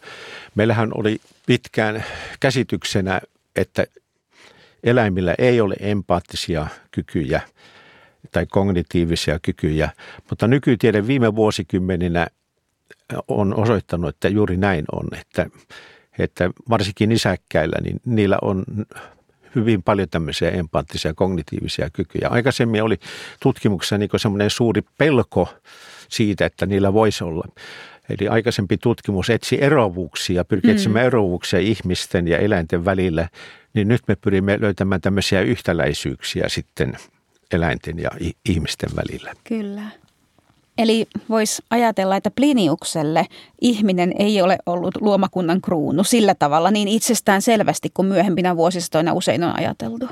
Meillähän 0.54 0.90
oli 0.94 1.20
pitkään 1.46 2.04
käsityksenä, 2.40 3.20
että 3.56 3.86
eläimillä 4.84 5.34
ei 5.38 5.60
ole 5.60 5.74
empaattisia 5.80 6.66
kykyjä 6.90 7.40
tai 8.32 8.46
kognitiivisia 8.46 9.38
kykyjä, 9.42 9.90
mutta 10.30 10.48
nykytiede 10.48 11.06
viime 11.06 11.36
vuosikymmeninä 11.36 12.26
on 13.28 13.54
osoittanut, 13.54 14.08
että 14.08 14.28
juuri 14.28 14.56
näin 14.56 14.84
on, 14.92 15.08
että, 15.20 15.46
että 16.18 16.50
varsinkin 16.70 17.12
isäkkäillä, 17.12 17.76
niin 17.82 18.00
niillä 18.04 18.38
on 18.42 18.64
hyvin 19.54 19.82
paljon 19.82 20.08
tämmöisiä 20.08 20.50
empaattisia 20.50 21.14
kognitiivisia 21.14 21.90
kykyjä. 21.90 22.28
Aikaisemmin 22.28 22.82
oli 22.82 22.98
tutkimuksessa 23.42 23.98
niin 23.98 24.10
semmoinen 24.16 24.50
suuri 24.50 24.82
pelko 24.98 25.48
siitä, 26.08 26.46
että 26.46 26.66
niillä 26.66 26.92
voisi 26.92 27.24
olla. 27.24 27.44
Eli 28.08 28.28
aikaisempi 28.28 28.76
tutkimus 28.78 29.30
etsi 29.30 29.62
eroavuuksia, 29.62 30.44
pyrki 30.44 30.68
mm. 30.68 30.74
etsimään 30.74 31.06
eroavuuksia 31.06 31.58
ihmisten 31.58 32.28
ja 32.28 32.38
eläinten 32.38 32.84
välillä, 32.84 33.28
niin 33.74 33.88
nyt 33.88 34.02
me 34.08 34.16
pyrimme 34.16 34.60
löytämään 34.60 35.00
tämmöisiä 35.00 35.40
yhtäläisyyksiä 35.40 36.48
sitten 36.48 36.96
eläinten 37.52 37.98
ja 37.98 38.10
ihmisten 38.48 38.90
välillä. 38.96 39.32
Kyllä. 39.44 40.03
Eli 40.78 41.06
voisi 41.28 41.62
ajatella, 41.70 42.16
että 42.16 42.30
Pliniukselle 42.30 43.26
ihminen 43.60 44.12
ei 44.18 44.42
ole 44.42 44.58
ollut 44.66 44.96
luomakunnan 45.00 45.60
kruunu 45.60 46.04
sillä 46.04 46.34
tavalla 46.34 46.70
niin 46.70 46.88
itsestään 46.88 47.42
selvästi 47.42 47.90
kuin 47.94 48.06
myöhempinä 48.06 48.56
vuosistoina 48.56 49.12
usein 49.12 49.44
on 49.44 49.58
ajateltu. 49.58 50.08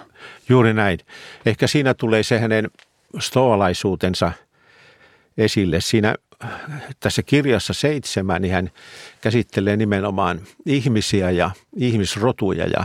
Juuri 0.49 0.75
näin. 0.75 0.99
Ehkä 1.47 1.67
siinä 1.67 1.95
tulee 1.95 2.23
se 2.23 2.39
hänen 2.39 2.71
stoalaisuutensa 3.19 4.33
esille. 5.39 5.81
Siinä 5.81 6.15
tässä 7.01 7.23
kirjassa 7.23 7.73
seitsemän, 7.73 8.43
niin 8.43 8.55
hän 8.55 8.71
käsittelee 9.21 9.77
nimenomaan 9.77 10.41
ihmisiä 10.67 11.31
ja 11.31 11.51
ihmisrotuja 11.77 12.67
ja 12.67 12.85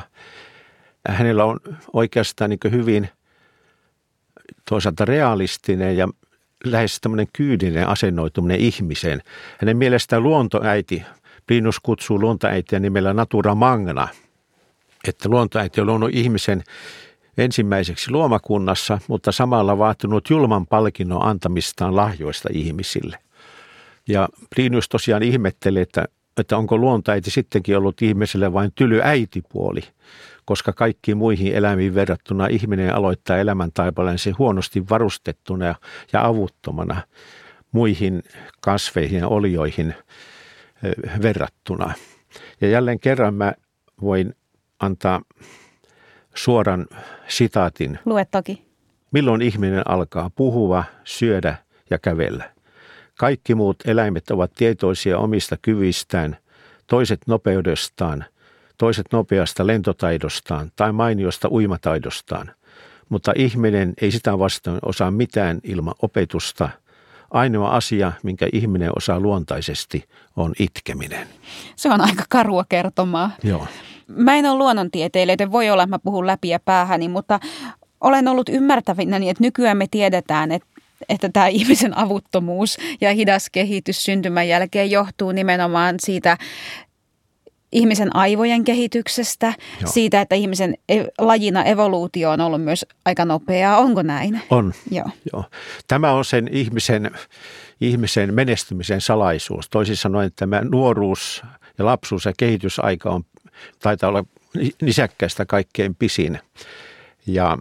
hänellä 1.08 1.46
on 1.46 1.60
oikeastaan 1.94 2.50
niin 2.50 2.72
hyvin 2.72 3.10
toisaalta 4.70 5.06
realistinen 5.06 5.98
ja 5.98 6.08
lähes 6.72 7.02
tämmöinen 7.02 7.28
kyydinen 7.34 7.88
asennoituminen 7.88 8.60
ihmiseen. 8.60 9.22
Hänen 9.58 9.78
mielestään 9.78 10.24
luontoäiti, 10.24 11.04
Plinus 11.48 11.80
kutsuu 11.80 12.22
luontoäitiä 12.22 12.80
nimellä 12.80 13.14
Natura 13.14 13.56
Magna, 13.56 14.08
että 15.08 15.30
luontoäiti 15.30 15.82
on 15.82 15.88
luonut 15.88 16.10
ihmisen 16.14 16.64
ensimmäiseksi 17.38 18.12
luomakunnassa, 18.12 19.00
mutta 19.08 19.32
samalla 19.32 19.78
vaatinut 19.78 20.30
julman 20.30 20.68
palkinnon 20.68 21.26
antamistaan 21.26 21.96
lahjoista 21.96 22.50
ihmisille. 22.54 23.18
Ja 24.08 24.30
Plinus 24.56 24.90
tosiaan 24.90 25.24
ihmettelee, 25.24 25.82
että, 25.82 26.06
että 26.38 26.58
onko 26.58 26.78
luontoäiti 26.78 27.32
sittenkin 27.32 27.78
ollut 27.78 28.02
ihmiselle 28.02 28.54
vain 28.54 28.72
tyly 28.76 29.02
äitipuoli, 29.04 29.82
koska 30.48 30.74
kaikki 30.74 31.16
muihin 31.16 31.56
eläimiin 31.56 31.96
verrattuna 31.96 32.48
ihminen 32.48 32.96
aloittaa 32.96 33.38
elämäntaipalensa 33.38 34.30
huonosti 34.38 34.90
varustettuna 34.90 35.76
ja 36.14 36.26
avuttomana 36.26 37.02
muihin 37.72 38.24
kasveihin 38.62 39.20
ja 39.20 39.28
olioihin 39.28 39.94
verrattuna. 41.22 41.94
Ja 42.62 42.68
jälleen 42.68 43.00
kerran 43.00 43.34
mä 43.34 43.54
voin 44.02 44.36
antaa 44.80 45.22
suoran 46.34 46.88
sitaatin. 47.28 48.00
Lue 48.06 48.26
toki. 48.26 48.66
Milloin 49.12 49.42
ihminen 49.42 49.88
alkaa 49.88 50.32
puhua, 50.36 50.84
syödä 51.04 51.56
ja 51.90 52.00
kävellä? 52.00 52.52
Kaikki 53.20 53.56
muut 53.56 53.78
eläimet 53.86 54.32
ovat 54.32 54.52
tietoisia 54.56 55.18
omista 55.18 55.58
kyvistään, 55.62 56.38
toiset 56.88 57.20
nopeudestaan, 57.28 58.26
toiset 58.78 59.06
nopeasta 59.12 59.68
lentotaidostaan 59.68 60.72
tai 60.76 60.92
mainiosta 60.92 61.52
uimataidostaan. 61.52 62.52
Mutta 63.10 63.34
ihminen 63.36 63.94
ei 64.02 64.12
sitä 64.12 64.40
vastaan 64.40 64.80
osaa 64.86 65.12
mitään 65.12 65.60
ilman 65.64 65.94
opetusta. 66.02 66.70
Ainoa 67.32 67.70
asia, 67.70 68.12
minkä 68.24 68.48
ihminen 68.54 68.92
osaa 68.96 69.20
luontaisesti, 69.20 70.04
on 70.36 70.54
itkeminen. 70.60 71.28
Se 71.76 71.90
on 71.90 72.02
aika 72.02 72.24
karua 72.30 72.66
kertomaa. 72.70 73.32
Joo. 73.44 73.68
Mä 74.08 74.36
en 74.36 74.46
ole 74.46 74.58
luonnontieteilijä, 74.58 75.34
joten 75.34 75.52
voi 75.52 75.70
olla, 75.70 75.84
että 75.84 75.96
mä 75.96 76.00
puhun 76.00 76.28
läpi 76.28 76.50
ja 76.50 76.60
päähäni, 76.60 77.08
mutta 77.08 77.40
olen 78.02 78.28
ollut 78.28 78.50
ymmärtävinä, 78.50 79.18
että 79.18 79.44
nykyään 79.44 79.78
me 79.78 79.88
tiedetään, 79.92 80.52
että 80.52 80.68
että 81.10 81.30
tämä 81.30 81.48
ihmisen 81.48 81.98
avuttomuus 81.98 82.78
ja 83.02 83.14
hidas 83.14 83.50
kehitys 83.50 84.04
syntymän 84.04 84.48
jälkeen 84.48 84.92
johtuu 84.92 85.32
nimenomaan 85.32 85.96
siitä 86.00 86.38
ihmisen 87.72 88.16
aivojen 88.16 88.64
kehityksestä, 88.64 89.54
Joo. 89.82 89.92
siitä, 89.92 90.22
että 90.22 90.36
ihmisen 90.36 90.76
e- 90.90 91.06
lajina 91.18 91.64
evoluutio 91.64 92.32
on 92.32 92.42
ollut 92.42 92.62
myös 92.62 92.86
aika 93.06 93.26
nopeaa. 93.26 93.78
Onko 93.78 94.02
näin? 94.02 94.42
On. 94.50 94.74
Joo. 94.92 95.10
Joo. 95.34 95.44
Tämä 95.88 96.12
on 96.12 96.26
sen 96.26 96.48
ihmisen, 96.52 97.12
ihmisen 97.82 98.34
menestymisen 98.34 99.02
salaisuus. 99.02 99.70
Toisin 99.70 99.98
sanoen 99.98 100.32
tämä 100.36 100.62
nuoruus 100.62 101.44
ja 101.78 101.86
lapsuus 101.86 102.26
ja 102.26 102.34
kehitysaika 102.38 103.10
on 103.10 103.24
taitaa 103.80 104.10
olla 104.10 104.24
nisäkkäistä 104.82 105.46
kaikkein 105.46 105.96
pisin. 105.96 106.40
Ja 107.28 107.58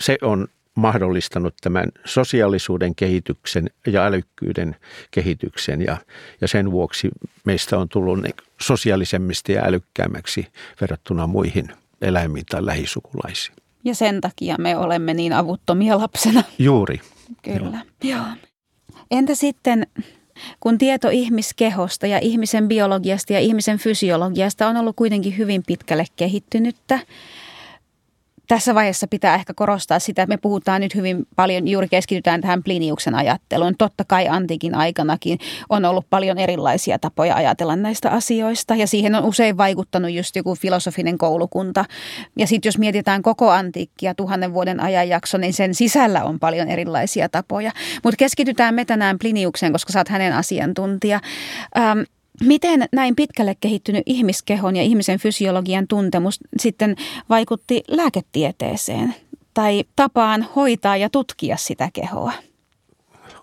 se 0.00 0.18
on 0.22 0.48
mahdollistanut 0.80 1.54
tämän 1.60 1.84
sosiaalisuuden 2.04 2.94
kehityksen 2.94 3.70
ja 3.86 4.04
älykkyyden 4.04 4.76
kehityksen 5.10 5.82
ja, 5.82 5.96
ja 6.40 6.48
sen 6.48 6.70
vuoksi 6.70 7.10
meistä 7.44 7.78
on 7.78 7.88
tullut 7.88 8.18
sosiaalisemmista 8.60 9.52
ja 9.52 9.64
älykkäämmäksi 9.64 10.46
verrattuna 10.80 11.26
muihin 11.26 11.68
eläimiin 12.02 12.46
tai 12.46 12.66
lähisukulaisiin. 12.66 13.56
Ja 13.84 13.94
sen 13.94 14.20
takia 14.20 14.56
me 14.58 14.76
olemme 14.76 15.14
niin 15.14 15.32
avuttomia 15.32 15.98
lapsena. 15.98 16.42
Juuri. 16.58 17.00
Kyllä. 17.42 17.84
Joo. 18.02 18.16
Joo. 18.16 18.26
Entä 19.10 19.34
sitten 19.34 19.86
kun 20.60 20.78
tieto 20.78 21.08
ihmiskehosta 21.08 22.06
ja 22.06 22.18
ihmisen 22.18 22.68
biologiasta 22.68 23.32
ja 23.32 23.40
ihmisen 23.40 23.78
fysiologiasta 23.78 24.68
on 24.68 24.76
ollut 24.76 24.96
kuitenkin 24.96 25.38
hyvin 25.38 25.62
pitkälle 25.66 26.04
kehittynyttä, 26.16 27.00
tässä 28.50 28.74
vaiheessa 28.74 29.06
pitää 29.06 29.34
ehkä 29.34 29.54
korostaa 29.54 29.98
sitä, 29.98 30.22
että 30.22 30.34
me 30.34 30.38
puhutaan 30.38 30.80
nyt 30.80 30.94
hyvin 30.94 31.26
paljon, 31.36 31.68
juuri 31.68 31.88
keskitytään 31.88 32.40
tähän 32.40 32.62
Pliniuksen 32.62 33.14
ajatteluun. 33.14 33.74
Totta 33.78 34.04
kai 34.08 34.28
antiikin 34.28 34.74
aikanakin 34.74 35.38
on 35.68 35.84
ollut 35.84 36.06
paljon 36.10 36.38
erilaisia 36.38 36.98
tapoja 36.98 37.34
ajatella 37.34 37.76
näistä 37.76 38.10
asioista 38.10 38.74
ja 38.74 38.86
siihen 38.86 39.14
on 39.14 39.24
usein 39.24 39.56
vaikuttanut 39.56 40.10
just 40.10 40.36
joku 40.36 40.54
filosofinen 40.54 41.18
koulukunta. 41.18 41.84
Ja 42.38 42.46
sitten 42.46 42.68
jos 42.68 42.78
mietitään 42.78 43.22
koko 43.22 43.50
antiikkia 43.50 44.14
tuhannen 44.14 44.54
vuoden 44.54 44.80
ajanjakso, 44.80 45.38
niin 45.38 45.52
sen 45.52 45.74
sisällä 45.74 46.24
on 46.24 46.38
paljon 46.38 46.68
erilaisia 46.68 47.28
tapoja. 47.28 47.72
Mutta 48.04 48.16
keskitytään 48.16 48.74
me 48.74 48.84
tänään 48.84 49.18
Pliniukseen, 49.18 49.72
koska 49.72 49.92
sä 49.92 50.00
oot 50.00 50.08
hänen 50.08 50.32
asiantuntija. 50.32 51.20
Ähm, 51.78 52.00
Miten 52.44 52.88
näin 52.92 53.16
pitkälle 53.16 53.56
kehittynyt 53.60 54.02
ihmiskehon 54.06 54.76
ja 54.76 54.82
ihmisen 54.82 55.18
fysiologian 55.18 55.88
tuntemus 55.88 56.40
sitten 56.58 56.96
vaikutti 57.28 57.82
lääketieteeseen 57.88 59.14
tai 59.54 59.84
tapaan 59.96 60.42
hoitaa 60.56 60.96
ja 60.96 61.10
tutkia 61.10 61.56
sitä 61.56 61.90
kehoa? 61.92 62.32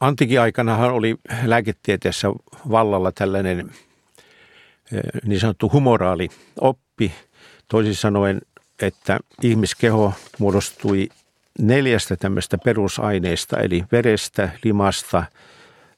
Antiikin 0.02 0.42
aikanahan 0.42 0.94
oli 0.94 1.16
lääketieteessä 1.44 2.28
vallalla 2.72 3.12
tällainen 3.12 3.60
eh, 3.60 5.02
niin 5.26 5.40
sanottu 5.40 5.72
humoraali 5.74 6.30
oppi, 6.62 7.14
toisin 7.68 7.96
sanoen, 7.96 8.42
että 8.82 9.20
ihmiskeho 9.44 10.14
muodostui 10.40 11.10
neljästä 11.60 12.16
tämmöistä 12.16 12.58
perusaineesta, 12.58 13.60
eli 13.60 13.84
verestä, 13.92 14.50
limasta, 14.64 15.24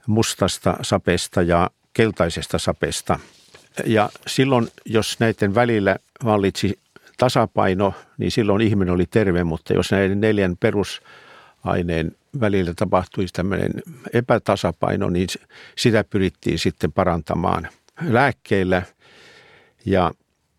mustasta 0.07 0.77
sapesta 0.81 1.41
ja 1.41 1.69
keltaisesta 1.93 2.59
sapesta. 2.59 3.19
Ja 3.85 4.09
silloin, 4.27 4.67
jos 4.85 5.19
näiden 5.19 5.55
välillä 5.55 5.95
vallitsi 6.25 6.79
tasapaino, 7.17 7.93
niin 8.17 8.31
silloin 8.31 8.61
ihminen 8.61 8.93
oli 8.93 9.05
terve, 9.05 9.43
mutta 9.43 9.73
jos 9.73 9.91
näiden 9.91 10.21
neljän 10.21 10.57
perusaineen 10.57 12.11
välillä 12.39 12.73
tapahtui 12.75 13.25
tämmöinen 13.33 13.71
epätasapaino, 14.13 15.09
niin 15.09 15.27
sitä 15.77 16.03
pyrittiin 16.03 16.59
sitten 16.59 16.91
parantamaan 16.91 17.67
lääkkeillä. 18.01 18.81
Ja 19.85 20.11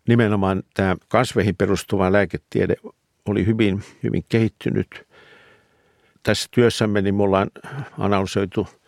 nimenomaan 0.07 0.63
tämä 0.73 0.95
kasveihin 1.07 1.55
perustuva 1.55 2.11
lääketiede 2.11 2.75
oli 3.25 3.45
hyvin, 3.45 3.83
hyvin 4.03 4.25
kehittynyt. 4.29 5.07
Tässä 6.23 6.47
työssämme 6.51 7.01
niin 7.01 7.15
me 7.15 7.23
ollaan 7.23 7.51
analysoitu– 7.97 8.67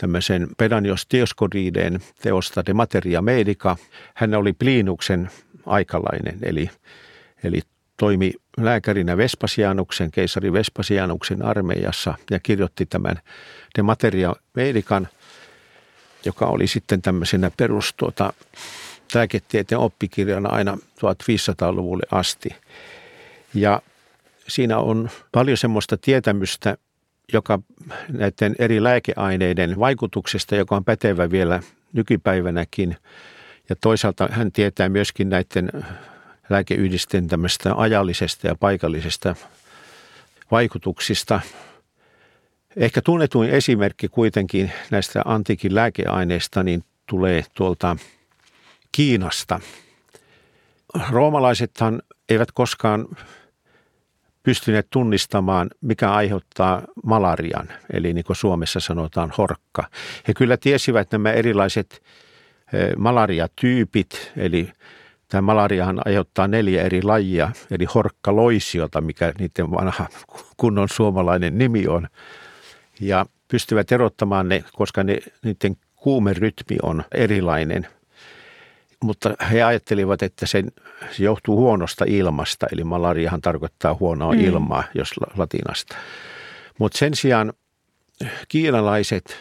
tämmöisen 0.00 0.48
Pedanios 0.56 1.06
Dioscoriideen 1.12 2.00
teosta 2.22 2.66
De 2.66 2.74
Materia 2.74 3.22
Medica. 3.22 3.76
Hän 4.14 4.34
oli 4.34 4.52
Pliinuksen 4.52 5.30
aikalainen, 5.66 6.38
eli, 6.42 6.70
eli 7.44 7.60
toimi 7.96 8.32
lääkärinä 8.56 9.16
Vespasianuksen, 9.16 10.10
keisari 10.10 10.52
Vespasianuksen 10.52 11.44
armeijassa 11.44 12.14
ja 12.30 12.40
kirjoitti 12.40 12.86
tämän 12.86 13.16
De 13.78 13.82
Materia 13.82 14.34
Medican, 14.54 15.08
joka 16.24 16.46
oli 16.46 16.66
sitten 16.66 17.02
tämmöisenä 17.02 17.50
perus 17.56 17.94
tuota, 17.96 18.32
lääketieteen 19.14 19.78
oppikirjana 19.78 20.48
aina 20.48 20.78
1500-luvulle 20.96 22.06
asti. 22.10 22.48
Ja 23.54 23.82
siinä 24.48 24.78
on 24.78 25.10
paljon 25.32 25.56
semmoista 25.56 25.96
tietämystä, 25.96 26.76
joka 27.32 27.58
näiden 28.08 28.54
eri 28.58 28.82
lääkeaineiden 28.82 29.78
vaikutuksesta, 29.78 30.56
joka 30.56 30.76
on 30.76 30.84
pätevä 30.84 31.30
vielä 31.30 31.62
nykypäivänäkin. 31.92 32.96
Ja 33.68 33.76
toisaalta 33.76 34.28
hän 34.30 34.52
tietää 34.52 34.88
myöskin 34.88 35.28
näiden 35.28 35.70
lääkeyhdisten 36.50 37.28
tämmöistä 37.28 37.74
ajallisesta 37.74 38.46
ja 38.46 38.54
paikallisesta 38.54 39.36
vaikutuksista. 40.50 41.40
Ehkä 42.76 43.02
tunnetuin 43.02 43.50
esimerkki 43.50 44.08
kuitenkin 44.08 44.72
näistä 44.90 45.22
antiikin 45.24 45.74
lääkeaineista 45.74 46.62
niin 46.62 46.84
tulee 47.06 47.44
tuolta 47.54 47.96
Kiinasta. 48.92 49.60
Roomalaisethan 51.10 52.02
eivät 52.28 52.52
koskaan 52.52 53.08
pystyneet 54.48 54.86
tunnistamaan, 54.90 55.70
mikä 55.80 56.12
aiheuttaa 56.12 56.82
malarian, 57.04 57.68
eli 57.92 58.12
niin 58.12 58.24
kuin 58.24 58.36
Suomessa 58.36 58.80
sanotaan 58.80 59.32
horkka. 59.38 59.84
He 60.28 60.34
kyllä 60.34 60.56
tiesivät 60.56 61.12
nämä 61.12 61.32
erilaiset 61.32 62.02
eh, 62.72 62.96
malariatyypit, 62.96 64.32
eli 64.36 64.72
tämä 65.28 65.42
malariahan 65.42 66.00
aiheuttaa 66.04 66.48
neljä 66.48 66.82
eri 66.82 67.02
lajia, 67.02 67.50
eli 67.70 67.84
horkkaloisiota, 67.84 69.00
mikä 69.00 69.32
niiden 69.38 69.70
vanha 69.70 70.06
kunnon 70.56 70.88
suomalainen 70.88 71.58
nimi 71.58 71.86
on. 71.86 72.08
ja 73.00 73.26
pystyvät 73.48 73.92
erottamaan 73.92 74.48
ne, 74.48 74.64
koska 74.72 75.04
ne, 75.04 75.18
niiden 75.42 75.76
kuumerytmi 75.96 76.76
on 76.82 77.04
erilainen. 77.14 77.86
Mutta 79.02 79.34
he 79.50 79.62
ajattelivat, 79.62 80.22
että 80.22 80.46
se, 80.46 80.64
se 81.10 81.24
johtuu 81.24 81.56
huonosta 81.56 82.04
ilmasta, 82.08 82.66
eli 82.72 82.84
malariahan 82.84 83.40
tarkoittaa 83.40 83.96
huonoa 84.00 84.32
mm. 84.32 84.40
ilmaa, 84.40 84.84
jos 84.94 85.10
latinasta. 85.36 85.96
Mutta 86.78 86.98
sen 86.98 87.14
sijaan 87.14 87.52
kiinalaiset 88.48 89.36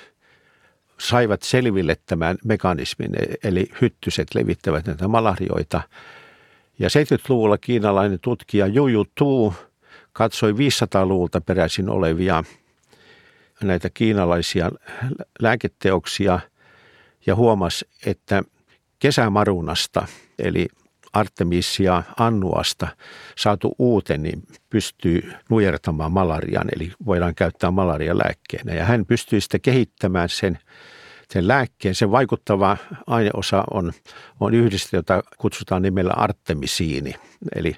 saivat 0.98 1.41
selville 1.43 1.98
tämän 2.06 2.38
mekanismin, 2.46 3.12
eli 3.43 3.72
hyttyset 3.82 4.36
levittävät 4.36 4.86
näitä 4.86 5.08
malarioita. 5.08 5.82
Ja 6.80 6.89
70-luvulla 6.89 7.58
kiinalainen 7.58 8.20
tutkija 8.22 8.67
Juju 8.67 9.06
Tu 9.15 9.54
katsoi 10.13 10.52
500-luvulta 10.52 11.41
peräisin 11.41 11.89
olevia 11.89 12.43
näitä 13.63 13.89
kiinalaisia 13.89 14.72
lääketeoksia 15.39 16.39
ja 17.26 17.36
huomasi, 17.36 17.88
että 18.06 18.43
kesämarunasta, 19.00 20.08
eli 20.40 20.68
Artemisia 21.14 22.04
annuasta 22.18 22.88
saatu 23.38 23.76
uuten, 23.80 24.24
niin 24.24 24.44
pystyy 24.70 25.34
nujertamaan 25.50 26.12
malarian, 26.12 26.68
eli 26.76 26.92
voidaan 27.06 27.36
käyttää 27.36 27.72
malarialääkkeenä. 27.72 28.74
Ja 28.74 28.86
hän 28.86 29.06
pystyy 29.06 29.42
sitten 29.42 29.62
kehittämään 29.62 30.30
sen, 30.30 30.60
sen 31.34 31.48
lääkkeen. 31.48 31.96
Sen 31.96 32.12
vaikuttava 32.12 32.78
aineosa 33.08 33.64
on, 33.72 33.92
on 34.40 34.54
yhdiste, 34.54 34.98
jota 34.98 35.24
kutsutaan 35.38 35.82
nimellä 35.82 36.14
artemisiini, 36.14 37.16
eli 37.56 37.76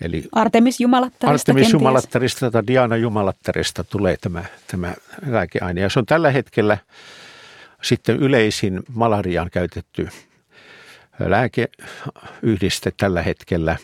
Eli 0.00 0.24
Artemis 0.32 0.80
Jumalattarista 0.80 1.52
Artemis 1.52 1.72
Jumalattarista 1.72 2.50
tai 2.50 2.62
Diana 2.66 2.96
Jumalattarista 2.96 3.84
tulee 3.84 4.16
tämä, 4.20 4.44
tämä 4.66 4.94
lääkeaine. 5.26 5.80
Ja 5.80 5.88
se 5.88 5.98
on 5.98 6.06
tällä 6.06 6.30
hetkellä 6.30 6.78
sitten 7.82 8.16
yleisin 8.16 8.82
malariaan 8.94 9.50
käytetty 9.50 10.08
lääkeyhdiste 11.18 12.92
tällä 12.96 13.22
hetkellä. 13.22 13.76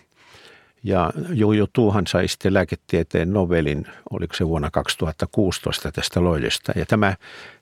Ja 0.83 1.13
Juju 1.29 1.67
Tuuhan 1.73 2.07
sai 2.07 2.29
sitten 2.29 2.55
lääketieteen 2.55 3.33
Nobelin, 3.33 3.87
oliko 4.11 4.35
se 4.35 4.47
vuonna 4.47 4.71
2016 4.71 5.93
tästä 5.93 6.25
loidesta. 6.25 6.73
Ja 6.77 6.87
tämä, 6.87 7.17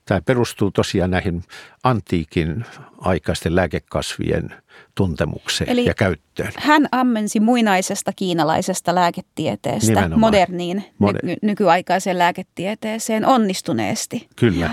tämä 0.05 0.21
perustuu 0.21 0.71
tosiaan 0.71 1.11
näihin 1.11 1.43
antiikin 1.85 2.65
aikaisten 2.99 3.57
lääkekasvien 3.57 4.55
tuntemukseen 4.95 5.71
Eli 5.71 5.85
ja 5.85 5.95
käyttöön. 5.95 6.53
Hän 6.57 6.89
ammensi 6.93 7.41
muinaisesta 7.41 8.13
kiinalaisesta 8.17 8.95
lääketieteestä 8.95 9.89
Nimenomaan. 9.93 10.21
moderniin 10.21 10.85
Moder- 10.99 11.27
ny- 11.27 11.37
nykyaikaiseen 11.43 12.19
lääketieteeseen 12.19 13.27
onnistuneesti. 13.27 14.29
Kyllä. 14.37 14.71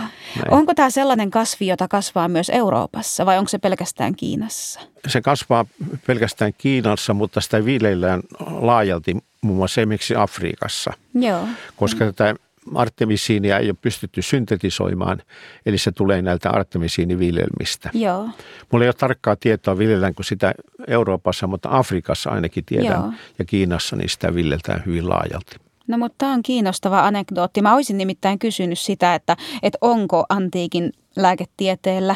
Onko 0.49 0.73
tämä 0.73 0.89
sellainen 0.89 1.31
kasvi, 1.31 1.67
jota 1.67 1.87
kasvaa 1.87 2.27
myös 2.27 2.49
Euroopassa 2.49 3.25
vai 3.25 3.37
onko 3.37 3.49
se 3.49 3.57
pelkästään 3.57 4.15
Kiinassa? 4.15 4.79
Se 5.07 5.21
kasvaa 5.21 5.65
pelkästään 6.07 6.51
Kiinassa, 6.57 7.13
mutta 7.13 7.41
sitä 7.41 7.65
viljellään 7.65 8.21
laajalti 8.39 9.17
muun 9.41 9.57
muassa 9.57 9.81
esimerkiksi 9.81 10.15
Afrikassa. 10.15 10.93
Joo. 11.13 11.47
Koska 11.75 12.05
mm. 12.05 12.13
tätä 12.13 12.35
artemisiinia 12.75 13.59
ei 13.59 13.69
ole 13.69 13.77
pystytty 13.81 14.21
syntetisoimaan, 14.21 15.21
eli 15.65 15.77
se 15.77 15.91
tulee 15.91 16.21
näiltä 16.21 16.49
artemisiiniviljelmistä. 16.49 17.89
Joo. 17.93 18.29
Mulla 18.71 18.85
ei 18.85 18.87
ole 18.87 18.93
tarkkaa 18.93 19.35
tietoa, 19.35 19.77
viljelläänkö 19.77 20.23
sitä 20.23 20.53
Euroopassa, 20.87 21.47
mutta 21.47 21.69
Afrikassa 21.71 22.29
ainakin 22.29 22.65
tiedän, 22.65 23.01
Joo. 23.01 23.13
ja 23.39 23.45
Kiinassa 23.45 23.95
niin 23.95 24.09
sitä 24.09 24.35
viljeltään 24.35 24.83
hyvin 24.85 25.09
laajalti. 25.09 25.55
No 25.87 25.97
mutta 25.97 26.15
tämä 26.17 26.33
on 26.33 26.43
kiinnostava 26.43 26.99
anekdootti. 27.07 27.61
Mä 27.61 27.73
olisin 27.73 27.97
nimittäin 27.97 28.39
kysynyt 28.39 28.79
sitä, 28.79 29.15
että, 29.15 29.37
että 29.63 29.77
onko 29.81 30.25
antiikin 30.29 30.91
lääketieteellä 31.15 32.15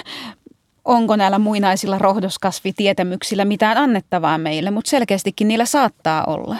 onko 0.85 1.15
näillä 1.15 1.39
muinaisilla 1.39 1.97
rohdoskasvitietämyksillä 1.97 3.45
mitään 3.45 3.77
annettavaa 3.77 4.37
meille, 4.37 4.71
mutta 4.71 4.89
selkeästikin 4.89 5.47
niillä 5.47 5.65
saattaa 5.65 6.23
olla 6.23 6.55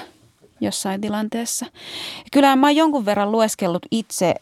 jossain 0.62 1.02
tilanteessa. 1.02 1.66
Kyllä 2.32 2.56
mä 2.56 2.68
oon 2.68 2.76
jonkun 2.76 3.06
verran 3.06 3.32
lueskellut 3.32 3.86
itse 3.92 4.36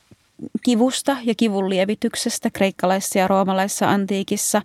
kivusta 0.64 1.18
ja 1.24 1.36
kivun 1.38 1.70
lievityksestä 1.70 2.50
kreikkalaisessa 2.50 3.20
ja 3.20 3.28
roomalaisessa 3.28 3.90
antiikissa. 3.90 4.62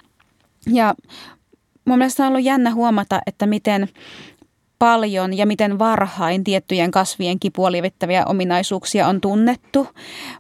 Ja 0.66 0.94
mun 1.84 1.98
mielestä 1.98 2.22
on 2.22 2.28
ollut 2.28 2.44
jännä 2.44 2.74
huomata, 2.74 3.20
että 3.26 3.46
miten 3.46 3.88
paljon 4.78 5.36
ja 5.36 5.46
miten 5.46 5.78
varhain 5.78 6.44
tiettyjen 6.44 6.90
kasvien 6.90 7.40
kipua 7.40 7.72
lievittäviä 7.72 8.24
ominaisuuksia 8.26 9.08
on 9.08 9.20
tunnettu, 9.20 9.88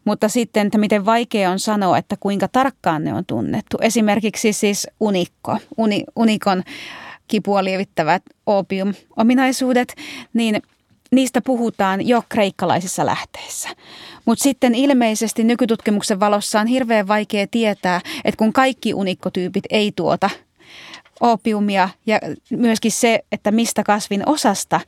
mutta 0.04 0.28
sitten, 0.28 0.66
että 0.66 0.78
miten 0.78 1.06
vaikea 1.06 1.50
on 1.50 1.58
sanoa, 1.58 1.98
että 1.98 2.16
kuinka 2.20 2.48
tarkkaan 2.48 3.04
ne 3.04 3.14
on 3.14 3.24
tunnettu. 3.26 3.76
Esimerkiksi 3.80 4.52
siis 4.52 4.86
unikko, 5.00 5.56
uni, 5.76 6.04
unikon 6.16 6.62
kipua 7.28 7.64
lievittävät 7.64 8.22
opium-ominaisuudet, 8.46 9.94
niin– 10.32 10.62
niistä 11.10 11.40
puhutaan 11.40 12.08
jo 12.08 12.22
kreikkalaisissa 12.28 13.06
lähteissä. 13.06 13.68
Mutta 14.24 14.42
sitten 14.42 14.74
ilmeisesti 14.74 15.44
nykytutkimuksen 15.44 16.20
valossa 16.20 16.60
on 16.60 16.66
hirveän 16.66 17.08
vaikea 17.08 17.46
tietää, 17.50 18.00
että 18.24 18.38
kun 18.38 18.52
kaikki 18.52 18.94
unikkotyypit 18.94 19.64
ei 19.70 19.92
tuota 19.96 20.30
opiumia 21.20 21.88
ja 22.06 22.20
myöskin 22.50 22.92
se, 22.92 23.20
että 23.32 23.50
mistä 23.50 23.82
kasvin 23.82 24.28
osasta 24.28 24.80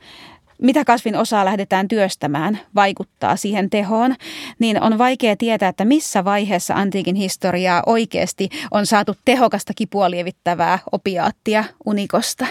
mitä 0.61 0.85
kasvin 0.85 1.15
osaa 1.15 1.45
lähdetään 1.45 1.87
työstämään, 1.87 2.59
vaikuttaa 2.75 3.35
siihen 3.35 3.69
tehoon, 3.69 4.15
niin 4.59 4.81
on 4.81 4.97
vaikea 4.97 5.35
tietää, 5.35 5.69
että 5.69 5.85
missä 5.85 6.25
vaiheessa 6.25 6.73
antiikin 6.73 7.15
historiaa 7.15 7.83
oikeasti 7.85 8.49
on 8.71 8.85
saatu 8.85 9.15
tehokasta 9.25 9.73
kipua 9.75 10.11
lievittävää 10.11 10.79
opiaattia 10.91 11.63
unikosta. 11.85 12.47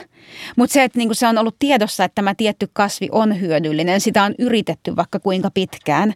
Mutta 0.57 0.73
se, 0.73 0.85
että 0.85 0.99
niinku 0.99 1.15
se 1.15 1.27
on 1.27 1.39
ollut 1.39 1.57
tiedossa, 1.59 2.05
että 2.05 2.15
tämä 2.15 2.35
tietty 2.35 2.71
kasvi 2.73 3.09
on 3.13 3.41
hyödyllinen, 3.41 4.01
sitä 4.01 4.23
on 4.23 4.35
yritetty 4.39 4.97
vaikka 4.97 5.19
kuinka 5.19 5.51
pitkään. 5.51 6.15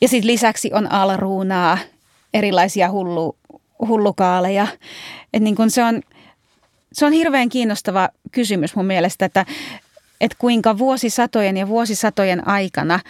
Ja 0.00 0.08
sitten 0.08 0.26
lisäksi 0.26 0.70
on 0.72 0.92
alruunaa, 0.92 1.78
erilaisia 2.34 2.90
hullu, 2.90 3.36
hullukaaleja. 3.88 4.66
Et 5.32 5.42
niin 5.42 5.70
se 5.70 5.84
on 5.84 6.02
se 6.92 7.06
on 7.06 7.12
hirveän 7.12 7.48
kiinnostava 7.48 8.08
kysymys 8.32 8.76
mun 8.76 8.86
mielestä, 8.86 9.24
että 9.24 9.46
että 10.20 10.36
kuinka 10.38 10.78
vuosisatojen 10.78 11.56
ja 11.56 11.68
vuosisatojen 11.68 12.48
aikana 12.48 13.00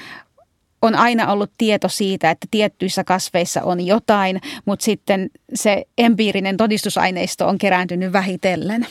on 0.82 0.94
aina 0.94 1.32
ollut 1.32 1.50
tieto 1.58 1.88
siitä, 1.88 2.30
että 2.30 2.46
tiettyissä 2.50 3.04
kasveissa 3.04 3.62
on 3.62 3.86
jotain, 3.86 4.40
mutta 4.64 4.84
sitten 4.84 5.30
se 5.54 5.84
empiirinen 5.98 6.56
todistusaineisto 6.56 7.48
on 7.48 7.58
kerääntynyt 7.58 8.12
vähitellen. 8.12 8.86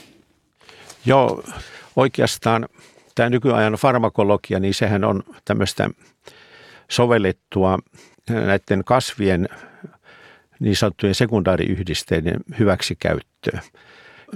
Joo, 1.06 1.44
oikeastaan 1.96 2.70
tämä 3.16 3.30
nykyajan 3.30 3.74
farmakologia, 3.74 4.60
niin 4.60 4.74
sehän 4.74 5.04
on 5.04 5.24
tämmöistä 5.46 5.90
sovellettua 6.92 7.80
näiden 8.30 8.84
kasvien 8.84 9.50
niin 10.60 10.76
sanottujen 10.76 11.16
sekundaariyhdisteiden 11.16 12.40
hyväksikäyttöä, 12.60 13.62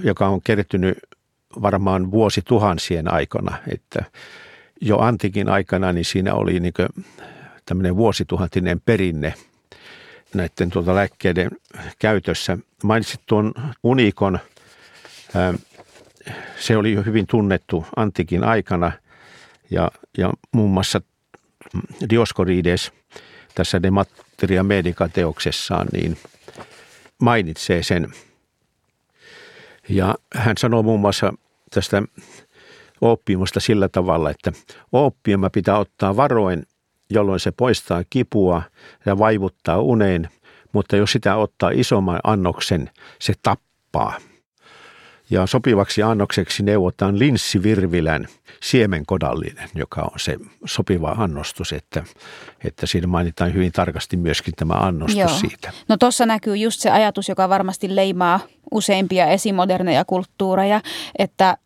joka 0.04 0.28
on 0.28 0.42
kertynyt 0.42 0.98
varmaan 1.62 2.10
vuosituhansien 2.10 3.12
aikana, 3.12 3.58
että 3.72 4.04
jo 4.80 4.98
antikin 4.98 5.48
aikana 5.48 5.92
niin 5.92 6.04
siinä 6.04 6.34
oli 6.34 6.60
niin 6.60 6.74
tämmöinen 7.66 7.96
vuosituhantinen 7.96 8.80
perinne 8.80 9.34
näiden 10.34 10.70
tuota 10.70 10.94
lääkkeiden 10.94 11.50
käytössä. 11.98 12.58
Mainitsit 12.84 13.20
tuon 13.26 13.52
unikon, 13.82 14.38
se 16.58 16.76
oli 16.76 16.92
jo 16.92 17.02
hyvin 17.02 17.26
tunnettu 17.26 17.86
antikin 17.96 18.44
aikana 18.44 18.92
ja, 19.70 19.90
ja 20.18 20.32
muun 20.52 20.70
muassa 20.70 21.00
Dioskorides 22.10 22.92
tässä 23.54 23.82
De 23.82 23.90
Materia 23.90 24.62
Medica 24.62 25.08
teoksessaan 25.08 25.88
niin 25.92 26.18
mainitsee 27.18 27.82
sen 27.82 28.12
ja 29.88 30.14
hän 30.34 30.56
sanoo 30.56 30.82
muun 30.82 31.00
muassa 31.00 31.32
tästä 31.70 32.02
oppimusta 33.00 33.60
sillä 33.60 33.88
tavalla, 33.88 34.30
että 34.30 34.52
oppiuma 34.92 35.50
pitää 35.50 35.78
ottaa 35.78 36.16
varoin, 36.16 36.66
jolloin 37.10 37.40
se 37.40 37.52
poistaa 37.52 38.02
kipua 38.10 38.62
ja 39.06 39.18
vaivuttaa 39.18 39.80
uneen, 39.80 40.28
mutta 40.72 40.96
jos 40.96 41.12
sitä 41.12 41.36
ottaa 41.36 41.70
isomman 41.70 42.20
annoksen, 42.24 42.90
se 43.18 43.32
tappaa. 43.42 44.14
Ja 45.30 45.46
sopivaksi 45.46 46.02
annokseksi 46.02 46.62
neuvotaan 46.62 47.18
linssivirvilän 47.18 48.28
siemenkodallinen, 48.62 49.68
joka 49.74 50.00
on 50.02 50.20
se 50.20 50.36
sopiva 50.64 51.14
annostus, 51.18 51.72
että, 51.72 52.04
että 52.64 52.86
siinä 52.86 53.06
mainitaan 53.06 53.54
hyvin 53.54 53.72
tarkasti 53.72 54.16
myöskin 54.16 54.54
tämä 54.56 54.74
annostus 54.74 55.18
Joo. 55.18 55.28
siitä. 55.28 55.72
No 55.88 55.96
tuossa 55.96 56.26
näkyy 56.26 56.56
just 56.56 56.80
se 56.80 56.90
ajatus, 56.90 57.28
joka 57.28 57.48
varmasti 57.48 57.96
leimaa 57.96 58.40
useimpia 58.70 59.26
esimoderneja 59.26 60.04
kulttuureja, 60.04 60.80
että 61.18 61.56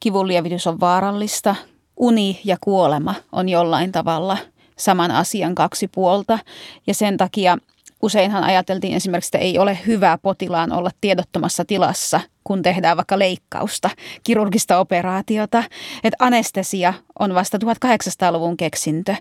kivunlievitys 0.00 0.66
on 0.66 0.80
vaarallista, 0.80 1.56
uni 1.96 2.40
ja 2.44 2.56
kuolema 2.60 3.14
on 3.32 3.48
jollain 3.48 3.92
tavalla 3.92 4.38
saman 4.78 5.10
asian 5.10 5.54
kaksi 5.54 5.88
puolta. 5.88 6.38
Ja 6.86 6.94
sen 6.94 7.16
takia 7.16 7.58
useinhan 8.02 8.44
ajateltiin 8.44 8.94
esimerkiksi, 8.94 9.28
että 9.28 9.38
ei 9.38 9.58
ole 9.58 9.78
hyvä 9.86 10.18
potilaan 10.22 10.72
olla 10.72 10.90
tiedottomassa 11.00 11.64
tilassa, 11.64 12.20
kun 12.44 12.62
tehdään 12.62 12.96
vaikka 12.96 13.18
leikkausta, 13.18 13.90
kirurgista 14.22 14.78
operaatiota. 14.78 15.64
Että 16.04 16.16
anestesia 16.18 16.94
on 17.18 17.34
vasta 17.34 17.58
1800-luvun 17.58 18.56
keksintö. 18.56 19.14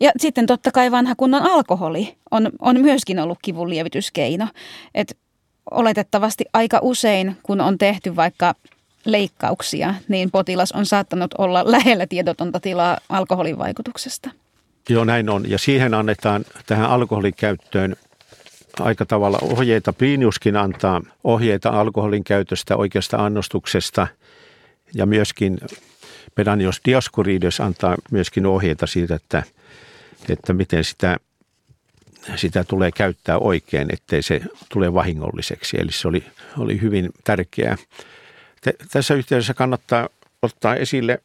Ja 0.00 0.10
sitten 0.18 0.46
totta 0.46 0.70
kai 0.70 0.90
vanha 0.90 1.14
kunnon 1.16 1.42
alkoholi 1.42 2.16
on, 2.30 2.50
on 2.60 2.80
myöskin 2.80 3.18
ollut 3.18 3.38
kivun 3.42 3.70
lievityskeino. 3.70 4.48
Et 4.94 5.18
oletettavasti 5.70 6.44
aika 6.52 6.78
usein, 6.82 7.36
kun 7.42 7.60
on 7.60 7.78
tehty 7.78 8.16
vaikka 8.16 8.54
leikkauksia, 9.04 9.94
niin 10.08 10.30
potilas 10.30 10.72
on 10.72 10.86
saattanut 10.86 11.34
olla 11.38 11.62
lähellä 11.66 12.06
tiedotonta 12.06 12.60
tilaa 12.60 12.98
alkoholin 13.08 13.58
vaikutuksesta. 13.58 14.30
Joo, 14.88 15.04
näin 15.04 15.30
on. 15.30 15.50
Ja 15.50 15.58
siihen 15.58 15.94
annetaan 15.94 16.44
tähän 16.66 16.90
alkoholikäyttöön 16.90 17.96
aika 18.80 19.06
tavalla 19.06 19.38
ohjeita. 19.42 19.92
Pliniuskin 19.92 20.56
antaa 20.56 21.02
ohjeita 21.24 21.70
alkoholin 21.70 22.24
käytöstä, 22.24 22.76
oikeasta 22.76 23.16
annostuksesta 23.16 24.06
ja 24.94 25.06
myöskin 25.06 25.58
Pedanios 26.34 26.80
Dioscorides 26.84 27.60
antaa 27.60 27.96
myöskin 28.10 28.46
ohjeita 28.46 28.86
siitä, 28.86 29.14
että, 29.14 29.42
että 30.28 30.52
miten 30.52 30.84
sitä, 30.84 31.16
sitä 32.36 32.64
tulee 32.64 32.90
käyttää 32.92 33.38
oikein, 33.38 33.88
ettei 33.92 34.22
se 34.22 34.40
tule 34.68 34.94
vahingolliseksi. 34.94 35.76
Eli 35.80 35.92
se 35.92 36.08
oli, 36.08 36.24
oli 36.58 36.80
hyvin 36.80 37.10
tärkeää. 37.24 37.76
Tässä 38.92 39.14
yhteydessä 39.14 39.54
kannattaa 39.54 40.08
ottaa 40.42 40.76
esille 40.76 41.22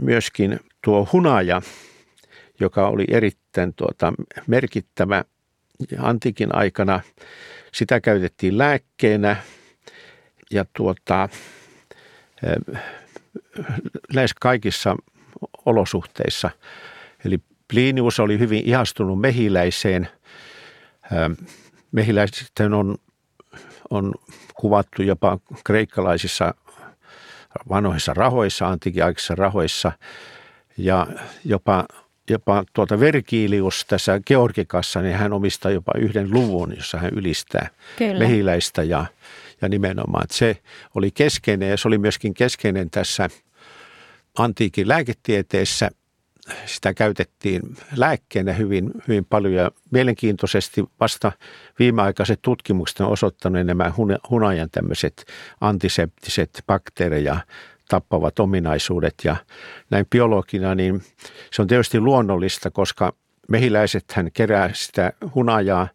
myöskin 0.00 0.60
tuo 0.84 1.08
hunaja, 1.12 1.62
joka 2.60 2.88
oli 2.88 3.04
erittäin 3.08 3.74
tuota, 3.74 4.12
merkittävä 4.46 5.24
antiikin 5.98 6.54
aikana. 6.54 7.00
Sitä 7.72 8.00
käytettiin 8.00 8.58
lääkkeenä 8.58 9.36
ja 10.50 10.64
tuota, 10.76 11.28
lähes 14.14 14.34
kaikissa 14.34 14.96
olosuhteissa. 15.66 16.50
Eli 17.24 17.38
Plinius 17.68 18.20
oli 18.20 18.38
hyvin 18.38 18.62
ihastunut 18.64 19.20
mehiläiseen. 19.20 20.08
Mehiläisten 21.92 22.74
on, 22.74 22.94
on 23.90 24.14
kuvattu 24.54 25.02
jopa 25.02 25.38
kreikkalaisissa 25.64 26.54
vanhoissa 27.68 28.14
rahoissa, 28.14 28.68
antiikiaikaisissa 28.68 29.34
rahoissa 29.34 29.92
ja 30.76 31.06
jopa 31.44 31.84
jopa 32.30 32.64
tuota 32.72 33.00
Vergilius 33.00 33.84
tässä 33.88 34.20
Georgikassa, 34.26 35.02
niin 35.02 35.16
hän 35.16 35.32
omistaa 35.32 35.70
jopa 35.70 35.92
yhden 35.98 36.30
luvun, 36.30 36.76
jossa 36.76 36.98
hän 36.98 37.10
ylistää 37.14 37.68
Kyllä. 37.96 38.18
mehiläistä 38.18 38.82
ja, 38.82 39.06
ja 39.62 39.68
nimenomaan, 39.68 40.24
että 40.24 40.36
se 40.36 40.56
oli 40.94 41.10
keskeinen 41.10 41.70
ja 41.70 41.76
se 41.76 41.88
oli 41.88 41.98
myöskin 41.98 42.34
keskeinen 42.34 42.90
tässä 42.90 43.28
antiikin 44.38 44.88
lääketieteessä. 44.88 45.90
Sitä 46.66 46.94
käytettiin 46.94 47.62
lääkkeenä 47.96 48.52
hyvin, 48.52 48.90
hyvin 49.08 49.24
paljon 49.24 49.54
ja 49.54 49.70
mielenkiintoisesti 49.90 50.84
vasta 51.00 51.32
viimeaikaiset 51.78 52.38
tutkimukset 52.42 53.00
on 53.00 53.08
osoittanut 53.08 53.66
nämä 53.66 53.92
hunajan 54.30 54.70
tämmöiset 54.70 55.24
antiseptiset 55.60 56.62
bakteereja 56.66 57.36
tappavat 57.88 58.38
ominaisuudet 58.38 59.14
ja 59.24 59.36
näin 59.90 60.06
biologina, 60.10 60.74
niin 60.74 61.02
se 61.52 61.62
on 61.62 61.68
tietysti 61.68 62.00
luonnollista, 62.00 62.70
koska 62.70 63.12
mehiläiset 63.48 64.04
hän 64.12 64.32
kerää 64.32 64.70
sitä 64.72 65.12
hunajaa, 65.34 65.88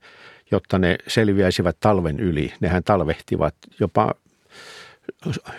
jotta 0.51 0.79
ne 0.79 0.97
selviäisivät 1.07 1.77
talven 1.79 2.19
yli. 2.19 2.53
Nehän 2.59 2.83
talvehtivat 2.83 3.55
jopa 3.79 4.13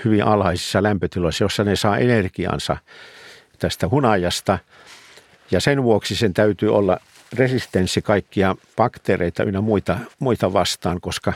hyvin 0.04 0.24
alhaisissa 0.24 0.82
lämpötiloissa, 0.82 1.44
jossa 1.44 1.64
ne 1.64 1.76
saa 1.76 1.98
energiansa 1.98 2.76
tästä 3.62 3.88
hunajasta. 3.88 4.58
Ja 5.50 5.60
sen 5.60 5.82
vuoksi 5.82 6.16
sen 6.16 6.34
täytyy 6.34 6.74
olla 6.74 6.98
resistenssi 7.32 8.02
kaikkia 8.02 8.56
bakteereita 8.76 9.44
ynnä 9.44 9.60
muita, 9.60 9.98
muita 10.18 10.52
vastaan, 10.52 11.00
koska 11.00 11.32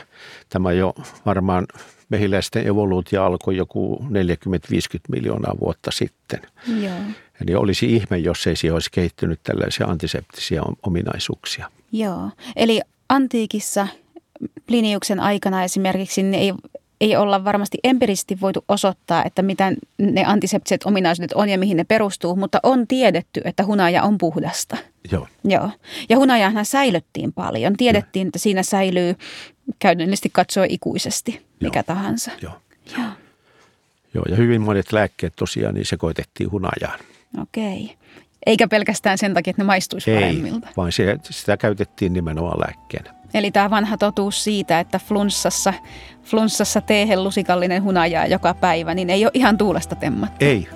tämä 0.49 0.71
jo 0.71 0.93
varmaan 1.25 1.67
mehiläisten 2.09 2.67
evoluutio 2.67 3.23
alkoi 3.23 3.57
joku 3.57 4.03
40-50 4.03 4.09
miljoonaa 5.09 5.55
vuotta 5.59 5.91
sitten. 5.91 6.41
Joo. 6.81 6.97
Eli 7.41 7.55
olisi 7.55 7.93
ihme, 7.95 8.17
jos 8.17 8.47
ei 8.47 8.55
siihen 8.55 8.73
olisi 8.73 8.91
kehittynyt 8.91 9.39
tällaisia 9.43 9.87
antiseptisiä 9.87 10.61
ominaisuuksia. 10.83 11.71
Joo, 11.91 12.29
eli 12.55 12.81
antiikissa 13.09 13.87
Pliniuksen 14.65 15.19
aikana 15.19 15.63
esimerkiksi 15.63 16.23
niin 16.23 16.41
ei, 16.41 16.53
ei 17.01 17.15
olla 17.15 17.43
varmasti 17.43 17.77
empiristi 17.83 18.41
voitu 18.41 18.65
osoittaa, 18.67 19.23
että 19.25 19.41
mitä 19.41 19.71
ne 19.97 20.25
antiseptiset 20.25 20.81
ominaisuudet 20.85 21.33
on 21.33 21.49
ja 21.49 21.57
mihin 21.57 21.77
ne 21.77 21.83
perustuu, 21.83 22.35
mutta 22.35 22.59
on 22.63 22.87
tiedetty, 22.87 23.41
että 23.45 23.65
hunaja 23.65 24.03
on 24.03 24.17
puhdasta. 24.17 24.77
Joo. 25.11 25.27
Joo. 25.43 25.69
Ja 26.09 26.17
hunajahan 26.17 26.65
säilyttiin 26.65 27.33
paljon. 27.33 27.73
Tiedettiin, 27.77 28.25
no. 28.25 28.29
että 28.29 28.39
siinä 28.39 28.63
säilyy 28.63 29.15
käytännöllisesti 29.79 30.29
katsoa 30.33 30.65
ikuisesti 30.69 31.45
mikä 31.61 31.79
Joo. 31.79 31.83
tahansa. 31.83 32.31
Joo. 32.41 32.53
Joo. 32.97 33.07
Joo, 34.13 34.25
ja 34.29 34.35
hyvin 34.35 34.61
monet 34.61 34.91
lääkkeet 34.91 35.33
tosiaan 35.35 35.75
niin 35.75 35.85
sekoitettiin 35.85 36.51
hunajaan. 36.51 36.99
Okei. 37.41 37.95
Eikä 38.45 38.67
pelkästään 38.67 39.17
sen 39.17 39.33
takia, 39.33 39.51
että 39.51 39.61
ne 39.61 39.65
maistuisi 39.65 40.11
Ei, 40.11 40.15
paremmilta. 40.19 40.67
vaan 40.77 40.91
se, 40.91 41.17
sitä 41.29 41.57
käytettiin 41.57 42.13
nimenomaan 42.13 42.59
lääkkeenä. 42.59 43.13
Eli 43.33 43.51
tämä 43.51 43.69
vanha 43.69 43.97
totuus 43.97 44.43
siitä, 44.43 44.79
että 44.79 44.99
flunssassa, 44.99 45.73
flunssassa 46.23 46.81
teehen 46.81 47.23
lusikallinen 47.23 47.83
hunajaa 47.83 48.25
joka 48.25 48.53
päivä, 48.53 48.93
niin 48.93 49.09
ei 49.09 49.25
ole 49.25 49.31
ihan 49.33 49.57
tuulesta 49.57 49.95
temmattu. 49.95 50.45
Ei, 50.45 50.67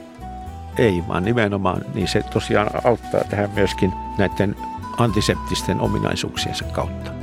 ei, 0.78 1.04
vaan 1.08 1.26
nimenomaan 1.26 1.82
niin 1.94 2.08
se 2.08 2.24
tosiaan 2.24 2.70
auttaa 2.84 3.24
tähän 3.30 3.50
myöskin 3.56 3.94
näiden 4.18 4.56
antiseptisten 4.98 5.82
ominaisuuksiensa 5.82 6.66
kautta. 6.66 7.21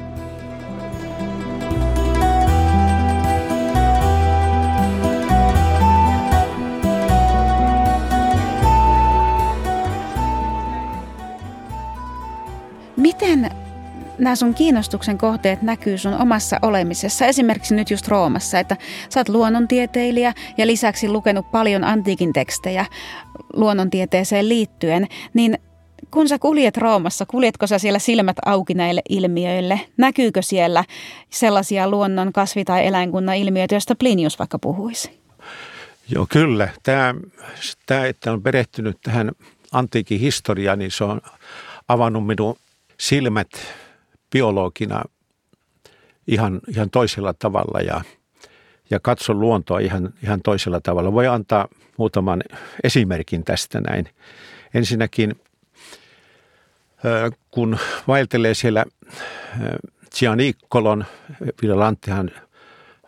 Nämä 14.19 14.37
sun 14.37 14.55
kiinnostuksen 14.55 15.19
kohteet 15.19 15.63
näkyy 15.63 15.99
sun 15.99 16.15
omassa 16.15 16.59
olemisessa, 16.63 17.27
esimerkiksi 17.27 17.75
nyt 17.75 17.91
just 17.91 18.09
Roomassa, 18.09 18.59
että 18.59 18.77
sä 19.09 19.21
oot 19.21 19.29
luonnontieteilijä 19.29 20.33
ja 20.57 20.67
lisäksi 20.67 21.09
lukenut 21.09 21.51
paljon 21.51 21.85
antiikin 21.85 22.33
tekstejä 22.33 22.87
luonnontieteeseen 23.53 24.49
liittyen, 24.49 25.07
niin 25.35 25.59
kun 26.11 26.29
sä 26.29 26.39
kuljet 26.39 26.77
Roomassa, 26.77 27.27
kuljetko 27.27 27.67
sä 27.67 27.79
siellä 27.79 27.99
silmät 27.99 28.37
auki 28.47 28.75
näille 28.75 29.03
ilmiöille? 29.09 29.81
Näkyykö 29.97 30.43
siellä 30.43 30.85
sellaisia 31.31 31.89
luonnon, 31.91 32.33
kasvi- 32.33 32.65
tai 32.65 32.87
eläinkunnan 32.87 33.37
ilmiöitä, 33.37 33.75
joista 33.75 33.95
Plinius 33.95 34.39
vaikka 34.39 34.59
puhuisi? 34.59 35.21
Joo, 36.09 36.27
kyllä. 36.31 36.69
Tämä, 36.83 37.15
tämä 37.87 38.07
että 38.07 38.33
on 38.33 38.43
perehtynyt 38.43 38.99
tähän 39.03 39.33
antiikin 39.73 40.21
historiaan, 40.21 40.79
niin 40.79 40.91
se 40.91 41.05
on 41.05 41.21
avannut 41.89 42.27
minun 42.27 42.57
silmät 43.01 43.49
biologina 44.31 45.03
ihan, 46.27 46.61
ihan 46.69 46.91
toisella 46.91 47.35
tavalla 47.35 47.81
ja, 47.81 48.01
ja 48.91 49.01
katson 49.01 49.41
luontoa 49.41 49.79
ihan, 49.79 50.14
ihan 50.23 50.41
toisella 50.43 50.81
tavalla. 50.81 51.12
Voi 51.12 51.27
antaa 51.27 51.69
muutaman 51.97 52.43
esimerkin 52.85 53.45
tästä 53.45 53.81
näin. 53.81 54.09
Ensinnäkin 54.75 55.41
kun 57.51 57.79
vaeltelee 58.09 58.55
siellä 58.55 58.85
Gianiccolon, 60.19 61.05
Villalanttehan 61.62 62.31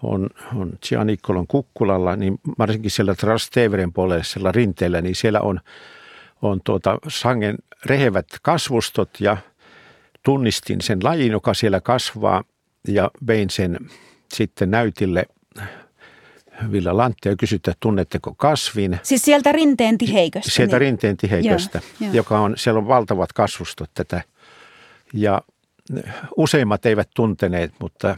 on, 0.03 0.29
on 0.55 0.73
Gianiccolon 0.89 1.47
kukkulalla, 1.47 2.17
niin 2.17 2.41
varsinkin 2.59 2.91
siellä 2.91 3.15
Trasteveren 3.15 3.93
puolella 3.93 4.53
rinteellä, 4.53 5.01
niin 5.01 5.15
siellä 5.15 5.41
on, 5.41 5.61
on 6.43 6.61
tuota 6.65 6.99
sangen 7.09 7.57
rehevät 7.87 8.27
kasvustot 8.43 9.11
ja– 9.21 9.37
tunnistin 10.25 10.81
sen 10.81 10.99
lajin, 11.03 11.33
joka 11.33 11.55
siellä 11.55 11.81
kasvaa 11.81 12.45
ja 12.89 13.11
vein 13.27 13.51
sen 13.51 13.79
sitten 14.35 14.71
näytille 14.71 15.27
Villa 16.73 16.97
Lantti 16.97 17.29
ja 17.29 17.37
kysyi, 17.37 17.57
että 17.57 17.73
tunnetteko 17.81 18.35
kasvin. 18.35 19.01
Siis 19.03 19.23
sieltä 19.23 19.53
rinteen 19.53 19.99
tiheiköstä? 19.99 20.51
Sieltä 20.51 20.77
niin. 20.77 20.81
rinteen 20.81 21.17
tiheiköstä, 21.17 21.81
joo, 22.01 22.13
joka 22.13 22.41
on, 22.41 22.55
siellä 22.57 22.79
on 22.79 22.89
valtavat 22.89 23.33
kasvustot 23.33 23.91
tätä. 23.95 24.23
Ja 25.13 25.43
useimmat 26.37 26.87
eivät 26.87 27.09
tunteneet, 27.15 27.73
mutta 27.81 28.17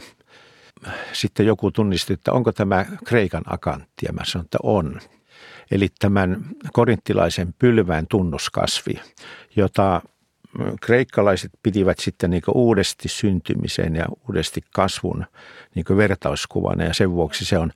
sitten 1.13 1.45
joku 1.45 1.71
tunnisti, 1.71 2.13
että 2.13 2.31
onko 2.31 2.51
tämä 2.51 2.85
Kreikan 3.05 3.43
akantti, 3.45 4.05
ja 4.05 4.13
mä 4.13 4.25
sanoin, 4.25 4.45
että 4.45 4.57
on. 4.63 4.99
eli 5.71 5.87
tämän 5.99 6.45
korinttilaisen 6.73 7.53
pylvään 7.59 8.07
tunnuskasvi, 8.07 8.93
jota 9.55 10.01
kreikkalaiset 10.81 11.51
pitivät 11.63 11.99
sitten 11.99 12.29
niin 12.29 12.41
uudesti 12.55 13.09
syntymisen 13.09 13.95
ja 13.95 14.05
uudesti 14.27 14.61
kasvun 14.73 15.25
niin 15.75 15.97
vertauskuvana 15.97 16.83
ja 16.83 16.93
sen 16.93 17.11
vuoksi 17.11 17.45
se 17.45 17.57
on 17.57 17.71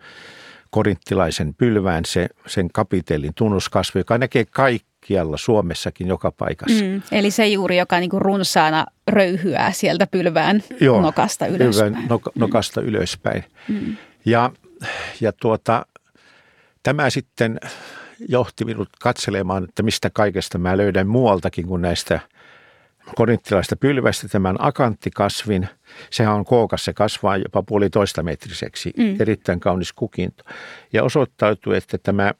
korinttilaisen 0.69 1.53
pylvään 1.53 2.05
se, 2.05 2.27
sen 2.47 2.67
kapitellin 2.73 3.33
tunnuskasvi, 3.35 3.99
joka 3.99 4.17
näkee 4.17 4.45
kaikkialla 4.45 5.37
Suomessakin 5.37 6.07
joka 6.07 6.31
paikassa. 6.31 6.83
Mm, 6.83 7.01
eli 7.11 7.31
se 7.31 7.47
juuri, 7.47 7.77
joka 7.77 7.99
niin 7.99 8.09
kuin 8.09 8.21
runsaana 8.21 8.85
röyhyää 9.07 9.71
sieltä 9.71 10.07
pylvään 10.07 10.63
Joo, 10.79 11.01
nokasta 11.01 11.47
ylöspäin. 11.47 11.93
Pylvään 11.93 12.09
nok- 12.09 12.31
nokasta 12.35 12.81
mm. 12.81 12.87
ylöspäin. 12.87 13.43
Mm. 13.67 13.97
Ja, 14.25 14.51
ja 15.21 15.31
tuota, 15.31 15.85
tämä 16.83 17.09
sitten 17.09 17.59
johti 18.27 18.65
minut 18.65 18.89
katselemaan, 19.01 19.63
että 19.63 19.83
mistä 19.83 20.09
kaikesta 20.09 20.57
mä 20.57 20.77
löydän 20.77 21.07
muualtakin 21.07 21.67
kuin 21.67 21.81
näistä– 21.81 22.19
korinttilaista 23.15 23.75
pylvästä 23.75 24.27
tämän 24.27 24.55
akanttikasvin. 24.59 25.67
Sehän 26.09 26.33
on 26.33 26.45
kookas, 26.45 26.85
se 26.85 26.93
kasvaa 26.93 27.37
jopa 27.37 27.63
puolitoista 27.63 28.23
metriseksi, 28.23 28.93
mm. 28.97 29.15
erittäin 29.19 29.59
kaunis 29.59 29.93
kukinto. 29.93 30.43
Ja 30.93 31.03
osoittautui, 31.03 31.77
että 31.77 31.97
tämä 31.97 32.33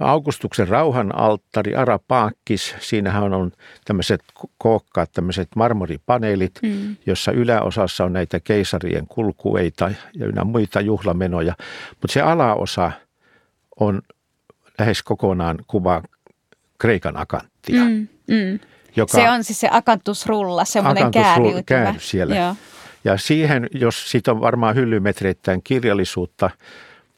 Augustuksen 0.00 0.68
rauhan 0.68 1.18
alttari, 1.18 1.74
Arapaakkis, 1.74 2.74
siinähän 2.80 3.34
on 3.34 3.52
tämmöiset 3.84 4.20
kookkaat, 4.58 5.12
tämmöiset 5.12 5.48
marmoripaneelit, 5.56 6.52
mm. 6.62 6.96
jossa 7.06 7.32
yläosassa 7.32 8.04
on 8.04 8.12
näitä 8.12 8.40
keisarien 8.40 9.06
kulkueita 9.06 9.90
ja 10.14 10.26
ynnä 10.26 10.44
muita 10.44 10.80
juhlamenoja. 10.80 11.54
Mutta 11.90 12.12
se 12.12 12.20
alaosa 12.20 12.92
on 13.80 14.02
lähes 14.78 15.02
kokonaan 15.02 15.58
kuva 15.66 16.02
Kreikan 16.78 17.16
akanttia. 17.16 17.84
Mm. 17.84 18.08
Mm. 18.28 18.58
Joka, 18.96 19.12
se 19.12 19.30
on 19.30 19.44
siis 19.44 19.60
se 19.60 19.68
akantusrulla, 19.70 20.64
semmoinen 20.64 21.10
kääriytyvä. 21.10 21.62
Käänny 21.62 22.00
siellä. 22.00 22.36
Joo. 22.36 22.54
Ja 23.04 23.18
siihen, 23.18 23.68
jos 23.74 24.10
siitä 24.10 24.30
on 24.30 24.40
varmaan 24.40 24.74
hyllymetreittäin 24.74 25.62
kirjallisuutta, 25.64 26.50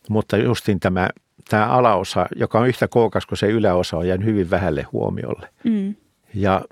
mutta 0.08 0.36
justin 0.36 0.80
tämä, 0.80 1.08
tämä 1.48 1.66
alaosa, 1.66 2.26
joka 2.36 2.58
on 2.58 2.68
yhtä 2.68 2.88
kookas 2.88 3.26
kuin 3.26 3.38
se 3.38 3.46
yläosa, 3.46 3.96
on 3.96 4.08
jäänyt 4.08 4.26
hyvin 4.26 4.50
vähälle 4.50 4.86
huomiolle. 4.92 5.48
Mm. 5.64 5.94
Ja 6.34 6.62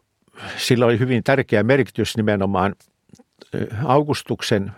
sillä 0.57 0.87
oli 0.87 0.99
hyvin 0.99 1.25
tärkeä 1.25 1.63
merkitys 1.63 2.17
nimenomaan 2.17 2.75
Augustuksen 3.85 4.73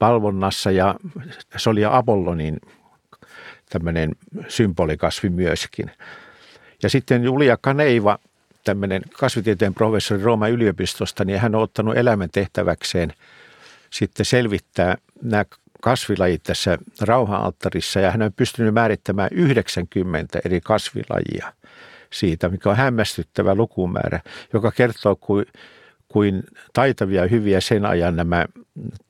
valvonnassa 0.00 0.70
ja 0.70 0.94
se 1.56 1.70
oli 1.70 1.84
Apollonin 1.84 2.60
tämmöinen 3.70 4.12
symbolikasvi 4.48 5.28
myöskin. 5.28 5.90
Ja 6.82 6.88
sitten 6.88 7.24
Julia 7.24 7.56
Kaneiva– 7.60 8.18
tämmöinen 8.64 9.02
kasvitieteen 9.18 9.74
professori 9.74 10.22
Rooman 10.22 10.50
yliopistosta, 10.50 11.24
niin 11.24 11.40
hän 11.40 11.54
on 11.54 11.62
ottanut 11.62 11.96
elämän 11.96 12.28
tehtäväkseen 12.32 13.12
sitten 13.90 14.26
selvittää 14.26 14.96
nämä 15.22 15.44
kasvilajit 15.82 16.42
tässä 16.42 16.78
rauha-alttarissa 17.00 18.00
ja 18.00 18.10
hän 18.10 18.22
on 18.22 18.32
pystynyt 18.32 18.74
määrittämään 18.74 19.28
90 19.32 20.38
eri 20.44 20.60
kasvilajia 20.60 21.52
siitä, 22.12 22.48
mikä 22.48 22.70
on 22.70 22.76
hämmästyttävä 22.76 23.54
lukumäärä, 23.54 24.20
joka 24.52 24.70
kertoo 24.70 25.16
kuin, 25.16 25.46
kuin 26.08 26.42
taitavia 26.72 27.22
ja 27.22 27.28
hyviä 27.28 27.60
sen 27.60 27.86
ajan 27.86 28.16
nämä, 28.16 28.46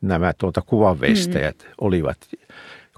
nämä 0.00 0.32
tuota 0.32 0.62
kuvanveistäjät 0.62 1.56
mm. 1.62 1.74
olivat 1.80 2.18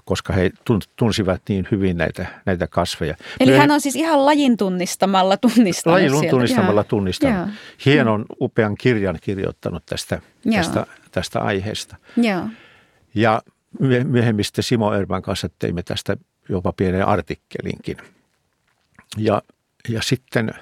koska 0.05 0.33
he 0.33 0.51
tunsivat 0.95 1.41
niin 1.49 1.67
hyvin 1.71 1.97
näitä, 1.97 2.25
näitä 2.45 2.67
kasveja. 2.67 3.15
Eli 3.39 3.51
Myöhem... 3.51 3.61
hän 3.61 3.71
on 3.71 3.81
siis 3.81 3.95
ihan 3.95 4.25
lajin 4.25 4.57
tunnistamalla 4.57 5.37
tunnistanut 5.37 5.95
Lajin 5.95 6.11
sieltä. 6.11 6.29
tunnistamalla 6.29 6.79
Jaa. 6.79 6.83
tunnistanut. 6.83 7.37
Jaa. 7.37 7.49
Hienon 7.85 8.25
upean 8.41 8.75
kirjan 8.75 9.17
kirjoittanut 9.21 9.83
tästä, 9.85 10.21
tästä, 10.53 10.85
tästä 11.11 11.39
aiheesta. 11.39 11.95
Jaa. 12.17 12.49
Ja 13.15 13.41
myöhemmin 14.03 14.45
sitten 14.45 14.63
Simo 14.63 14.93
Erban 14.93 15.21
kanssa 15.21 15.49
teimme 15.59 15.83
tästä 15.83 16.17
jopa 16.49 16.73
pienen 16.73 17.07
artikkelinkin. 17.07 17.97
Ja, 19.17 19.41
ja 19.89 20.01
sitten 20.01 20.53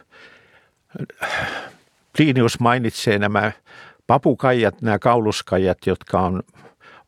Plinius 2.18 2.60
mainitsee 2.60 3.20
nämä 3.20 3.52
papukaijat, 4.08 4.82
nämä 4.82 5.00
kauluskaijat, 5.00 5.78
jotka 5.86 6.20
on 6.20 6.44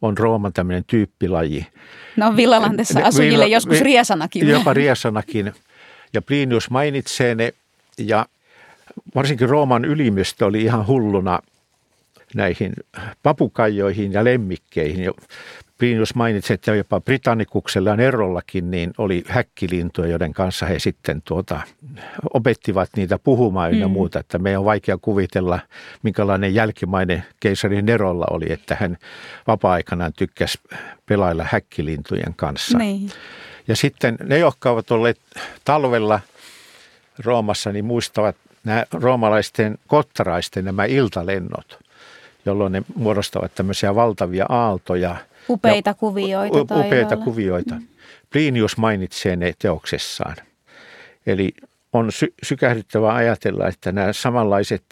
on 0.04 0.18
Rooman 0.18 0.54
tämmöinen 0.54 0.84
tyyppilaji. 0.88 1.68
No 2.16 2.36
Villalantessa 2.36 3.00
asujille 3.04 3.32
Villa, 3.32 3.46
joskus 3.46 3.82
riesanakin. 3.82 4.50
Jopa 4.50 4.74
riesanakin. 4.74 5.54
Ja 6.14 6.22
Plinius 6.22 6.70
mainitsee 6.70 7.36
ne 7.36 7.54
ja 7.98 8.26
varsinkin 9.16 9.50
Rooman 9.50 9.86
ylimystö 9.86 10.46
oli 10.46 10.62
ihan 10.62 10.88
hulluna 10.88 11.40
näihin 12.36 12.74
papukaijoihin 13.24 14.14
ja 14.14 14.24
lemmikkeihin. 14.24 15.12
Plinius 15.84 16.16
mainitsi, 16.16 16.54
että 16.54 16.76
jopa 16.76 17.02
Britanikuksella 17.02 17.90
ja 17.90 17.96
Nerollakin 17.96 18.72
niin 18.72 18.94
oli 18.98 19.24
häkkilintuja, 19.28 20.08
joiden 20.08 20.34
kanssa 20.34 20.66
he 20.66 20.80
sitten 20.80 21.22
tuota, 21.22 21.62
opettivat 22.34 22.90
niitä 22.96 23.20
puhumaan 23.24 23.74
ynnä 23.74 23.88
mm. 23.88 23.92
muuta. 23.92 24.20
Että 24.20 24.40
meidän 24.40 24.60
on 24.60 24.66
vaikea 24.66 24.98
kuvitella, 24.98 25.60
minkälainen 26.04 26.54
jälkimainen 26.54 27.24
keisari 27.40 27.82
Nerolla 27.82 28.26
oli, 28.30 28.52
että 28.52 28.78
hän 28.80 28.98
vapaa-aikanaan 29.48 30.14
tykkäsi 30.18 30.60
pelailla 31.06 31.46
häkkilintujen 31.52 32.34
kanssa. 32.36 32.78
Niin. 32.78 33.10
Ja 33.68 33.76
sitten 33.76 34.18
ne, 34.24 34.38
jotka 34.38 34.72
ovat 34.72 34.92
olleet 34.92 35.20
talvella 35.66 36.20
Roomassa, 37.26 37.72
niin 37.72 37.86
muistavat 37.86 38.36
nämä 38.64 38.86
roomalaisten 38.94 39.78
kottaraisten 39.88 40.66
nämä 40.66 40.86
iltalennot, 40.86 41.80
jolloin 42.46 42.72
ne 42.74 42.84
muodostavat 42.96 43.56
tämmöisiä 43.56 43.96
valtavia 43.96 44.46
aaltoja– 44.50 45.16
Upeita 45.50 45.90
ja, 45.90 45.94
kuvioita. 45.94 46.76
Upeita 46.76 47.18
kuvioita. 47.18 47.76
Mm. 47.76 47.88
Plinius 48.30 48.78
mainitsee 48.78 49.36
ne 49.36 49.54
teoksessaan. 49.60 50.36
Eli 51.26 51.54
on 51.94 52.12
sy- 52.12 52.34
sykähdyttävää 52.44 53.14
ajatella, 53.14 53.68
että 53.68 53.92
nämä 53.92 54.14
samanlaiset 54.14 54.84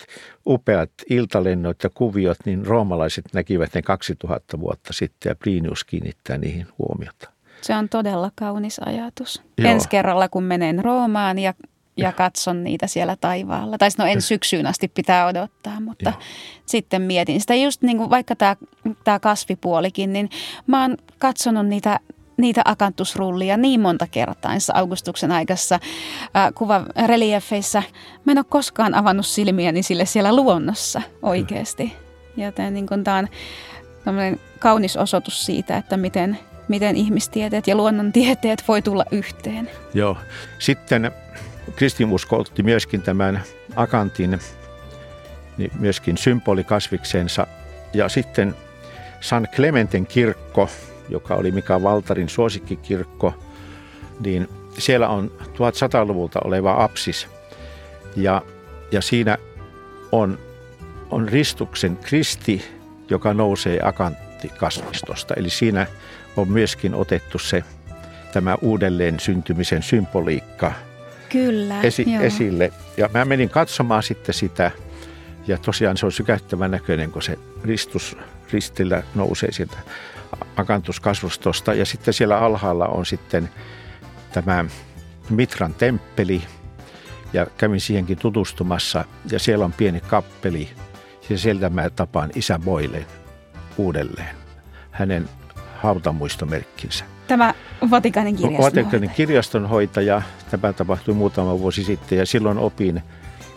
upeat 0.48 0.92
iltalennot 1.10 1.84
ja 1.84 1.90
kuviot, 1.94 2.38
niin 2.46 2.66
roomalaiset 2.66 3.26
näkivät 3.34 3.74
ne 3.74 3.82
2000 3.82 4.60
vuotta 4.60 4.94
sitten 4.94 5.30
ja 5.30 5.36
Plinius 5.44 5.84
kiinnittää 5.84 6.38
niihin 6.38 6.68
huomiota. 6.80 7.32
Se 7.62 7.76
on 7.76 7.90
todella 7.90 8.32
kaunis 8.36 8.80
ajatus. 8.80 9.42
Joo. 9.58 9.72
Ensi 9.72 9.90
kerralla, 9.90 10.30
kun 10.30 10.44
menen 10.44 10.84
Roomaan 10.84 11.40
ja 11.40 11.54
ja 11.97 12.12
katson 12.12 12.63
niitä 12.63 12.88
siellä 12.88 13.15
taivaalla. 13.21 13.77
Tai 13.77 13.89
no 13.97 14.06
en 14.06 14.21
syksyyn 14.21 14.67
asti 14.67 14.88
pitää 14.88 15.27
odottaa, 15.27 15.80
mutta 15.80 16.10
Joo. 16.10 16.21
sitten 16.65 17.01
mietin 17.01 17.41
sitä 17.41 17.56
just 17.56 17.82
niin 17.82 17.97
kuin 17.97 18.10
vaikka 18.10 18.36
tämä, 18.36 18.56
tämä 19.04 19.19
kasvipuolikin, 19.19 20.13
niin 20.13 20.30
mä 20.67 20.82
oon 20.82 20.97
katsonut 21.19 21.67
niitä 21.67 21.99
niitä 22.38 22.62
akantusrullia 22.65 23.58
niin 23.58 23.80
monta 23.80 24.08
kertaa 24.08 24.51
niissä 24.51 24.73
Augustuksen 24.75 25.32
aikassa 25.32 25.75
äh, 25.75 26.54
kuvareliefeissä. 26.56 27.84
Mä 28.25 28.32
en 28.32 28.38
ole 28.38 28.45
koskaan 28.49 28.93
avannut 28.93 29.25
silmiäni 29.25 29.84
sille 29.84 30.06
siellä 30.06 30.36
luonnossa 30.36 31.01
oikeasti. 31.21 31.93
Joten 32.38 32.73
niin 32.73 32.88
tämä 33.04 33.17
on 34.06 34.38
kaunis 34.60 34.97
osoitus 34.97 35.45
siitä, 35.45 35.77
että 35.77 35.97
miten, 35.97 36.38
miten 36.67 36.95
ihmistieteet 36.95 37.67
ja 37.67 37.75
luonnontieteet 37.75 38.63
voi 38.67 38.82
tulla 38.82 39.06
yhteen. 39.12 39.69
Joo. 39.93 40.17
Sitten 40.60 41.12
kristinusko 41.76 42.38
otti 42.38 42.64
myöskin 42.64 43.02
tämän 43.02 43.44
akantin 43.76 44.40
niin 45.58 45.72
myöskin 45.80 46.18
symbolikasviksensa. 46.18 47.48
Ja 47.94 48.10
sitten 48.10 48.56
San 49.22 49.48
Clementen 49.56 50.06
kirkko, 50.06 50.70
joka 51.10 51.36
oli 51.36 51.52
Mika 51.52 51.84
Valtarin 51.84 52.30
suosikkikirkko, 52.30 53.34
niin 54.20 54.50
siellä 54.78 55.10
on 55.10 55.32
1100-luvulta 55.42 56.40
oleva 56.44 56.84
apsis. 56.84 57.28
Ja, 58.15 58.42
ja 58.92 59.02
siinä 59.02 59.38
on, 60.12 60.40
on 61.10 61.30
ristuksen 61.30 61.98
kristi, 61.98 62.65
joka 63.10 63.34
nousee 63.34 63.80
akanttikasvistosta. 63.84 65.34
Eli 65.34 65.50
siinä 65.50 65.88
on 66.38 66.50
myöskin 66.50 66.96
otettu 66.96 67.40
se 67.40 67.63
tämä 68.34 68.58
uudelleen 68.62 69.19
syntymisen 69.19 69.84
symboliikka– 69.84 70.74
Kyllä, 71.32 71.82
esi- 71.82 72.15
esille. 72.21 72.73
Ja 72.98 73.10
mä 73.13 73.25
menin 73.25 73.50
katsomaan 73.50 74.04
sitten 74.04 74.36
sitä 74.36 74.71
ja 75.48 75.58
tosiaan 75.58 75.98
se 75.98 76.06
on 76.06 76.12
sykähtävän 76.12 76.71
näköinen, 76.71 77.12
kun 77.12 77.21
se 77.21 77.40
ristus 77.63 78.17
ristillä 78.52 79.04
nousee 79.15 79.52
sieltä 79.52 79.77
akantuskasvustosta. 80.56 81.73
Ja 81.73 81.86
sitten 81.86 82.13
siellä 82.13 82.38
alhaalla 82.38 82.88
on 82.88 83.06
sitten 83.06 83.50
tämä 84.32 84.65
Mitran 85.29 85.73
temppeli 85.73 86.44
ja 87.34 87.46
kävin 87.58 87.82
siihenkin 87.82 88.17
tutustumassa 88.17 89.06
ja 89.32 89.40
siellä 89.40 89.65
on 89.65 89.73
pieni 89.73 90.02
kappeli 90.02 90.69
ja 91.29 91.38
sieltä 91.38 91.69
mä 91.69 91.90
tapaan 91.90 92.32
isä 92.36 92.60
Boilen 92.60 93.06
uudelleen, 93.77 94.36
hänen 94.92 95.29
hautamuistomerkkinsä. 95.75 97.11
Tämä 97.28 97.54
Vatikanin 97.92 98.36
kirjastonhoitaja. 98.36 98.84
Vatikanin 98.84 99.10
kirjastonhoitaja. 99.10 100.22
Tämä 100.52 100.74
tapahtui 100.74 101.13
muutama 101.13 101.60
vuosi 101.60 101.84
sitten 101.84 102.17
ja 102.17 102.26
silloin 102.26 102.58
opin, 102.58 103.04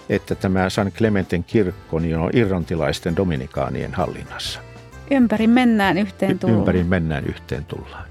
että 0.09 0.35
tämä 0.35 0.71
San 0.71 0.93
Clementen 0.93 1.45
kirkko 1.45 1.99
niin 1.99 2.17
on 2.17 2.31
irrantilaisten 2.33 3.17
dominikaanien 3.17 3.95
hallinnassa. 3.95 4.61
Ympäri 5.11 5.47
mennään 5.47 5.99
yhteen 5.99 6.39
tullaan. 6.39 6.59
Ympäri 6.59 6.85
mennään 6.85 7.25
yhteen 7.25 7.65
tullaan. 7.65 8.05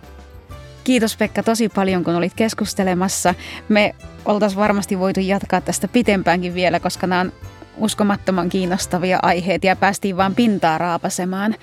Kiitos 0.84 1.18
Pekka 1.18 1.44
tosi 1.44 1.70
paljon, 1.70 2.04
kun 2.04 2.16
olit 2.16 2.34
keskustelemassa. 2.36 3.36
Me 3.70 3.96
oltaisiin 4.26 4.60
varmasti 4.60 5.00
voitu 5.00 5.20
jatkaa 5.20 5.62
tästä 5.62 5.88
pitempäänkin 5.88 6.54
vielä, 6.54 6.80
koska 6.80 7.08
nämä 7.08 7.22
on 7.22 7.32
uskomattoman 7.78 8.50
kiinnostavia 8.50 9.20
aiheita 9.22 9.68
ja 9.68 9.76
päästiin 9.76 10.18
vain 10.18 10.36
pintaa 10.36 10.78
raapasemaan. 10.78 11.56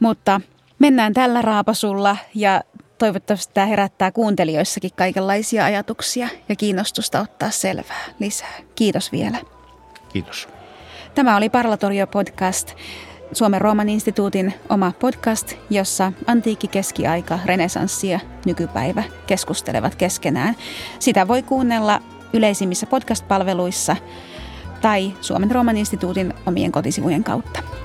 Mutta 0.00 0.40
mennään 0.78 1.14
tällä 1.14 1.42
raapasulla 1.42 2.16
ja 2.34 2.60
toivottavasti 3.02 3.54
tämä 3.54 3.66
herättää 3.66 4.12
kuuntelijoissakin 4.12 4.90
kaikenlaisia 4.96 5.64
ajatuksia 5.64 6.28
ja 6.48 6.56
kiinnostusta 6.56 7.20
ottaa 7.20 7.50
selvää 7.50 8.04
lisää. 8.18 8.54
Kiitos 8.74 9.12
vielä. 9.12 9.38
Kiitos. 10.12 10.48
Tämä 11.14 11.36
oli 11.36 11.48
Parlatorio 11.48 12.06
podcast. 12.06 12.74
Suomen 13.32 13.60
Rooman 13.60 13.88
instituutin 13.88 14.54
oma 14.68 14.92
podcast, 14.98 15.52
jossa 15.70 16.12
antiikki, 16.26 16.68
keskiaika, 16.68 17.38
renesanssi 17.44 18.08
ja 18.08 18.20
nykypäivä 18.46 19.02
keskustelevat 19.26 19.94
keskenään. 19.94 20.56
Sitä 20.98 21.28
voi 21.28 21.42
kuunnella 21.42 22.00
yleisimmissä 22.32 22.86
podcast-palveluissa 22.86 23.96
tai 24.80 25.12
Suomen 25.20 25.50
Rooman 25.50 25.76
instituutin 25.76 26.34
omien 26.46 26.72
kotisivujen 26.72 27.24
kautta. 27.24 27.81